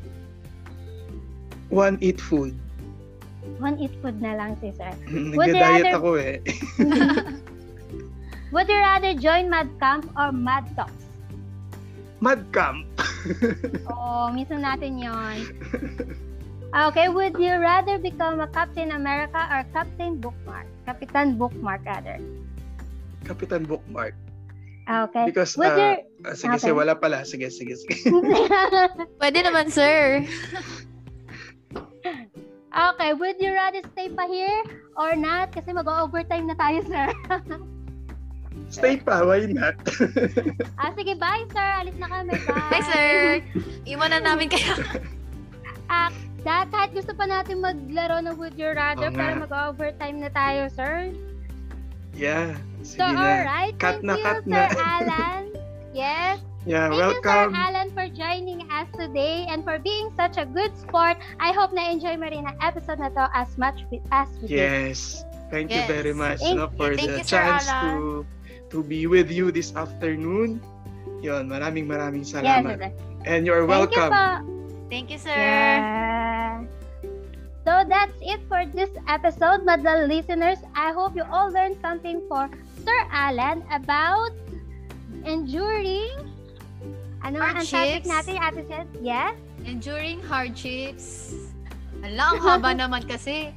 One, 1.70 1.98
eat 2.00 2.20
food. 2.20 2.58
One 3.62 3.78
eat 3.78 3.94
food 4.02 4.20
na 4.20 4.34
lang 4.36 4.58
si 4.60 4.74
sir. 4.74 4.90
Would 5.08 5.48
you 5.48 5.56
Nagda-diet 5.56 5.84
rather- 5.86 5.96
ako 5.96 6.10
eh. 6.18 6.36
Would 8.52 8.66
you 8.66 8.80
rather 8.82 9.14
join 9.14 9.46
Mad 9.46 9.70
Camp 9.78 10.10
or 10.18 10.34
Mad 10.34 10.66
Talks? 10.74 11.06
Mad 12.20 12.44
camp. 12.52 12.84
Oo, 13.94 14.28
minsan 14.34 14.60
natin 14.60 15.00
yon. 15.00 15.40
Okay, 16.70 17.08
would 17.08 17.32
you 17.40 17.56
rather 17.56 17.96
become 17.96 18.38
a 18.44 18.48
Captain 18.52 18.92
America 18.92 19.40
or 19.48 19.64
Captain 19.72 20.20
Bookmark? 20.20 20.68
Kapitan 20.84 21.40
Bookmark, 21.40 21.80
rather. 21.88 22.20
Kapitan 23.24 23.64
Bookmark. 23.64 24.12
Okay. 24.90 25.24
Because, 25.30 25.54
Would 25.54 25.70
uh, 25.70 25.78
you... 25.78 25.92
ah, 26.26 26.34
sige, 26.34 26.50
Okay. 26.58 26.66
sige, 26.66 26.74
wala 26.74 26.98
pala. 26.98 27.22
Sige, 27.22 27.46
sige, 27.46 27.78
sige. 27.78 27.94
Pwede 29.22 29.38
naman, 29.46 29.70
Sir. 29.70 30.26
okay, 32.74 33.10
would 33.14 33.38
you 33.38 33.54
rather 33.54 33.82
stay 33.94 34.10
pa 34.10 34.26
here 34.26 34.66
or 34.98 35.14
not? 35.14 35.54
Kasi 35.54 35.70
mag-overtime 35.70 36.50
na 36.50 36.58
tayo, 36.58 36.82
sir. 36.86 37.06
Stay 38.70 38.98
pa, 39.02 39.26
why 39.26 39.46
not? 39.50 39.74
ah, 40.82 40.90
sige, 40.94 41.18
bye, 41.18 41.42
sir. 41.50 41.68
Alis 41.82 41.94
na 41.98 42.06
kami. 42.06 42.34
Bye. 42.46 42.70
Bye, 42.70 42.82
Sir. 42.86 43.10
Iwan 43.82 44.14
na 44.14 44.22
namin 44.22 44.46
kayo. 44.46 44.78
Ah, 45.90 46.06
da- 46.46 46.70
kahit 46.70 46.94
gusto 46.94 47.10
pa 47.10 47.26
natin 47.26 47.58
maglaro 47.58 48.22
ng 48.22 48.38
Would 48.38 48.54
You 48.54 48.70
Rather, 48.70 49.10
nga. 49.10 49.18
pero 49.18 49.32
mag-overtime 49.42 50.22
na 50.22 50.30
tayo, 50.30 50.70
sir. 50.70 51.10
yeah, 52.14 52.54
So, 52.82 53.04
sige 53.04 53.12
na. 53.12 53.44
alright. 53.44 53.74
Cut 53.78 54.00
Thank 54.00 54.08
na, 54.08 54.14
you, 54.16 54.24
cut 54.24 54.40
Sir 54.44 54.50
na. 54.50 54.62
Alan. 54.96 55.42
Yes. 55.92 56.38
Yeah, 56.68 56.92
Thank 56.92 57.00
you, 57.00 57.20
Sir 57.20 57.24
welcome. 57.24 57.50
Alan, 57.56 57.88
for 57.96 58.06
joining 58.12 58.60
us 58.68 58.88
today 58.92 59.48
and 59.48 59.64
for 59.64 59.80
being 59.80 60.12
such 60.12 60.36
a 60.36 60.44
good 60.44 60.76
sport. 60.76 61.16
I 61.40 61.56
hope 61.56 61.72
na-enjoy 61.72 62.20
mo 62.20 62.28
rin 62.28 62.44
ang 62.44 62.56
episode 62.60 63.00
na 63.00 63.08
to 63.16 63.32
as 63.32 63.48
much 63.56 63.80
with, 63.88 64.04
as 64.12 64.28
we 64.44 64.52
did. 64.52 64.60
Yes. 64.60 65.24
Thank 65.48 65.72
you 65.72 65.82
Yes. 65.82 65.90
very 65.90 66.12
much 66.14 66.38
Thank 66.38 66.60
no, 66.60 66.68
for 66.76 66.92
Thank 66.94 67.10
the 67.10 67.20
you, 67.20 67.26
Sir 67.26 67.40
chance 67.42 67.66
Alan. 67.66 67.82
to 67.82 67.92
to 68.70 68.78
be 68.86 69.08
with 69.08 69.32
you 69.32 69.50
this 69.50 69.72
afternoon. 69.74 70.60
Yon, 71.24 71.48
maraming 71.50 71.88
maraming 71.90 72.22
Yes, 72.22 72.32
salamat. 72.38 72.76
sir. 72.76 72.92
And 73.26 73.44
you're 73.48 73.64
Thank 73.66 73.92
you 73.92 74.00
welcome. 74.00 74.12
po. 74.12 74.26
Thank 74.90 75.06
you, 75.10 75.18
Sir. 75.20 75.34
Yeah. 75.34 76.64
So 77.66 77.84
that's 77.84 78.16
it 78.24 78.40
for 78.48 78.64
this 78.64 78.88
episode, 79.04 79.68
madal 79.68 80.08
listeners. 80.08 80.58
I 80.72 80.92
hope 80.96 81.12
you 81.12 81.24
all 81.28 81.52
learned 81.52 81.76
something 81.84 82.24
for 82.24 82.48
Sir 82.80 83.00
Alan 83.12 83.60
about 83.68 84.32
enduring 85.28 86.30
ano 87.20 87.44
ang 87.44 87.60
topic 87.60 88.08
natin, 88.08 88.40
Ate 88.40 88.64
Chen? 88.64 88.86
Yes? 89.04 89.36
Enduring 89.68 90.24
hardships. 90.24 91.36
Ala, 92.00 92.32
ang 92.32 92.40
haba 92.40 92.70
naman 92.80 93.04
kasi. 93.04 93.52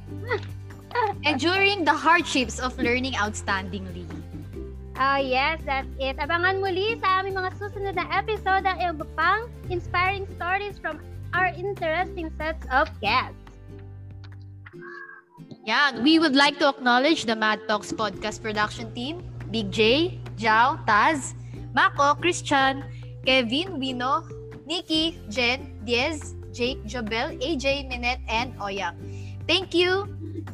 Enduring 1.24 1.88
the 1.88 1.96
hardships 1.96 2.60
of 2.60 2.76
learning 2.76 3.16
outstandingly. 3.16 4.04
Oh, 4.94 5.18
yes, 5.18 5.58
that's 5.66 5.90
it. 5.98 6.20
Abangan 6.22 6.62
muli 6.62 7.00
sa 7.02 7.24
aming 7.24 7.34
mga 7.34 7.50
susunod 7.58 7.98
na 7.98 8.06
episode 8.14 8.62
ang 8.62 8.78
iba 8.78 9.02
pang 9.18 9.50
inspiring 9.66 10.28
stories 10.38 10.78
from 10.78 11.02
our 11.34 11.50
interesting 11.56 12.30
sets 12.38 12.62
of 12.70 12.86
guests. 13.02 13.43
Yeah, 15.64 15.98
we 16.00 16.18
would 16.18 16.36
like 16.36 16.58
to 16.58 16.68
acknowledge 16.68 17.24
the 17.24 17.34
Mad 17.34 17.60
Talks 17.66 17.90
podcast 17.92 18.42
production 18.42 18.92
team, 18.94 19.24
Big 19.50 19.72
J, 19.72 20.20
Jao, 20.36 20.78
Taz, 20.86 21.34
Mako, 21.74 22.14
Christian, 22.20 22.84
Kevin, 23.26 23.80
Wino, 23.80 24.22
Nikki, 24.66 25.18
Jen, 25.28 25.80
Diez, 25.84 26.34
Jake, 26.52 26.84
Jobel, 26.84 27.34
AJ, 27.42 27.88
Minette, 27.88 28.20
and 28.28 28.54
Oya. 28.62 28.94
Thank 29.48 29.74
you, 29.74 30.06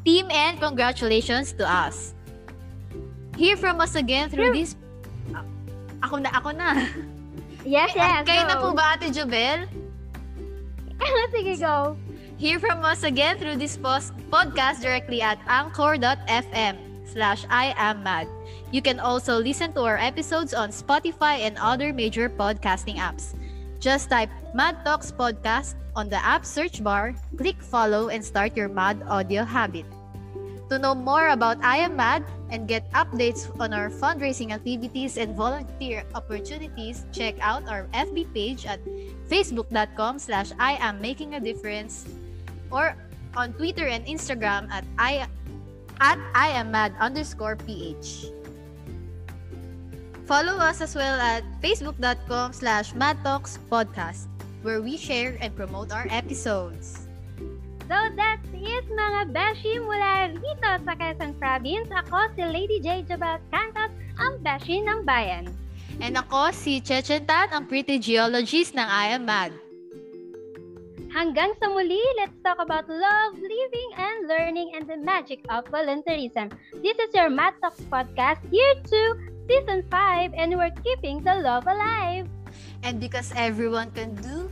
team, 0.05 0.31
and 0.31 0.59
congratulations 0.59 1.53
to 1.55 1.69
us. 1.69 2.15
Hear 3.37 3.57
from 3.57 3.81
us 3.81 3.95
again 3.95 4.31
through 4.31 4.53
this... 4.55 4.77
Ah, 5.35 5.45
ako 6.03 6.25
na, 6.25 6.31
ako 6.33 6.51
na. 6.57 6.89
Yes, 7.65 7.93
yes. 7.93 8.25
Kayo 8.25 8.49
na 8.49 8.57
po 8.57 8.73
go. 8.73 8.81
ba, 8.81 8.97
Ate 8.97 9.13
Jobel? 9.13 9.69
Sige, 11.37 11.55
go. 11.61 11.97
Hear 12.41 12.57
from 12.57 12.81
us 12.89 13.05
again 13.05 13.37
through 13.37 13.61
this 13.61 13.77
post- 13.77 14.17
podcast 14.33 14.81
directly 14.81 15.21
at 15.21 15.37
anchor.fm 15.45 16.81
slash 17.05 17.45
I 17.53 17.77
am 17.77 18.01
mad. 18.01 18.33
You 18.73 18.81
can 18.81 18.97
also 18.97 19.37
listen 19.37 19.77
to 19.77 19.85
our 19.85 20.01
episodes 20.01 20.57
on 20.57 20.73
Spotify 20.73 21.45
and 21.45 21.61
other 21.61 21.93
major 21.93 22.33
podcasting 22.33 22.97
apps. 22.97 23.37
Just 23.77 24.09
type 24.09 24.33
Mad 24.57 24.81
Talks 24.89 25.13
Podcast 25.13 25.77
on 25.93 26.09
the 26.09 26.17
app 26.17 26.49
search 26.49 26.81
bar, 26.81 27.13
click 27.37 27.61
follow, 27.61 28.09
and 28.09 28.25
start 28.25 28.57
your 28.57 28.73
mad 28.73 29.05
audio 29.05 29.45
habit. 29.45 29.85
To 30.73 30.81
know 30.81 30.97
more 30.97 31.37
about 31.37 31.61
I 31.61 31.85
Am 31.85 31.93
Mad 31.93 32.25
and 32.49 32.65
get 32.65 32.89
updates 32.97 33.53
on 33.61 33.77
our 33.77 33.93
fundraising 33.93 34.57
activities 34.57 35.21
and 35.21 35.37
volunteer 35.37 36.09
opportunities, 36.17 37.05
check 37.13 37.37
out 37.45 37.69
our 37.69 37.85
FB 37.93 38.33
page 38.33 38.65
at 38.65 38.81
facebook.com 39.29 40.17
slash 40.17 40.57
I 40.57 40.81
am 40.81 41.05
making 41.05 41.35
a 41.35 41.41
difference 41.43 42.09
or 42.71 42.95
on 43.37 43.53
Twitter 43.55 43.87
and 43.87 44.07
Instagram 44.07 44.71
at 44.71 44.87
I 44.99 45.27
at 46.01 46.19
I 46.35 46.49
am 46.55 46.73
mad 46.73 46.95
underscore 46.99 47.55
ph. 47.57 48.31
Follow 50.31 50.63
us 50.63 50.81
as 50.81 50.95
well 50.95 51.19
at 51.19 51.43
facebook.com 51.59 52.55
slash 52.55 52.95
madtalkspodcast 52.95 54.31
where 54.63 54.81
we 54.81 54.97
share 54.97 55.37
and 55.41 55.55
promote 55.57 55.91
our 55.91 56.07
episodes. 56.11 57.11
So 57.91 57.99
that's 58.15 58.47
it 58.55 58.87
mga 58.87 59.35
Beshi 59.35 59.83
mula 59.83 60.31
rito 60.31 60.71
sa 60.87 60.95
Quezon 60.95 61.35
Province. 61.43 61.91
Ako 62.07 62.31
si 62.39 62.47
Lady 62.47 62.79
J. 62.79 63.03
Jabal 63.03 63.43
Cantos, 63.51 63.91
ang 64.15 64.39
Beshi 64.47 64.79
ng 64.79 65.03
Bayan. 65.03 65.51
And 65.99 66.15
ako 66.15 66.55
si 66.55 66.79
Chechen 66.79 67.27
Tan, 67.27 67.51
ang 67.51 67.67
pretty 67.67 67.99
geologist 67.99 68.79
ng 68.79 68.87
I 68.87 69.19
Am 69.19 69.27
Mad. 69.27 69.51
Hanggang 71.11 71.51
sa 71.59 71.67
muli, 71.67 71.99
let's 72.23 72.39
talk 72.47 72.63
about 72.63 72.87
love, 72.87 73.35
living, 73.35 73.91
and 73.99 74.31
learning 74.31 74.71
and 74.79 74.87
the 74.87 74.95
magic 74.95 75.43
of 75.51 75.67
volunteerism. 75.67 76.55
This 76.87 76.95
is 77.03 77.11
your 77.11 77.27
Math 77.27 77.59
Talks 77.59 77.83
podcast, 77.91 78.39
year 78.55 78.79
2, 78.87 79.51
season 79.51 79.83
5, 79.91 80.39
and 80.39 80.55
we're 80.55 80.71
keeping 80.87 81.19
the 81.27 81.35
love 81.43 81.67
alive. 81.67 82.31
And 82.87 83.03
because 83.03 83.35
everyone 83.35 83.91
can 83.91 84.15
do 84.23 84.47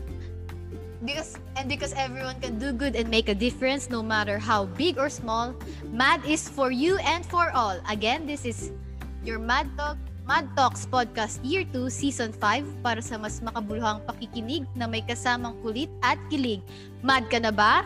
because 1.07 1.39
and 1.55 1.71
because 1.71 1.95
everyone 1.95 2.43
can 2.43 2.59
do 2.59 2.75
good 2.75 2.99
and 2.99 3.07
make 3.07 3.31
a 3.31 3.39
difference 3.39 3.87
no 3.87 4.03
matter 4.03 4.35
how 4.35 4.67
big 4.75 4.99
or 4.99 5.07
small, 5.07 5.55
Mad 5.95 6.27
is 6.27 6.51
for 6.51 6.75
you 6.75 6.99
and 7.07 7.23
for 7.23 7.55
all. 7.55 7.79
Again, 7.87 8.27
this 8.27 8.43
is 8.43 8.75
your 9.23 9.39
Mad 9.39 9.71
Talk 9.79 9.95
Mad 10.29 10.45
Talks 10.53 10.85
Podcast 10.85 11.41
Year 11.41 11.65
2, 11.73 11.89
Season 11.89 12.29
5 12.37 12.85
para 12.85 13.01
sa 13.01 13.17
mas 13.17 13.41
makabuluhang 13.41 14.05
pakikinig 14.05 14.69
na 14.77 14.85
may 14.85 15.01
kasamang 15.01 15.57
kulit 15.65 15.89
at 16.05 16.21
kilig. 16.29 16.61
Mad 17.01 17.25
ka 17.33 17.41
na 17.41 17.49
ba? 17.49 17.81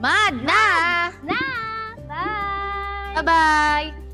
Mad 0.00 0.40
na! 0.40 0.64
Na! 1.20 1.40
Bye! 2.08 3.12
Bye-bye! 3.20 4.05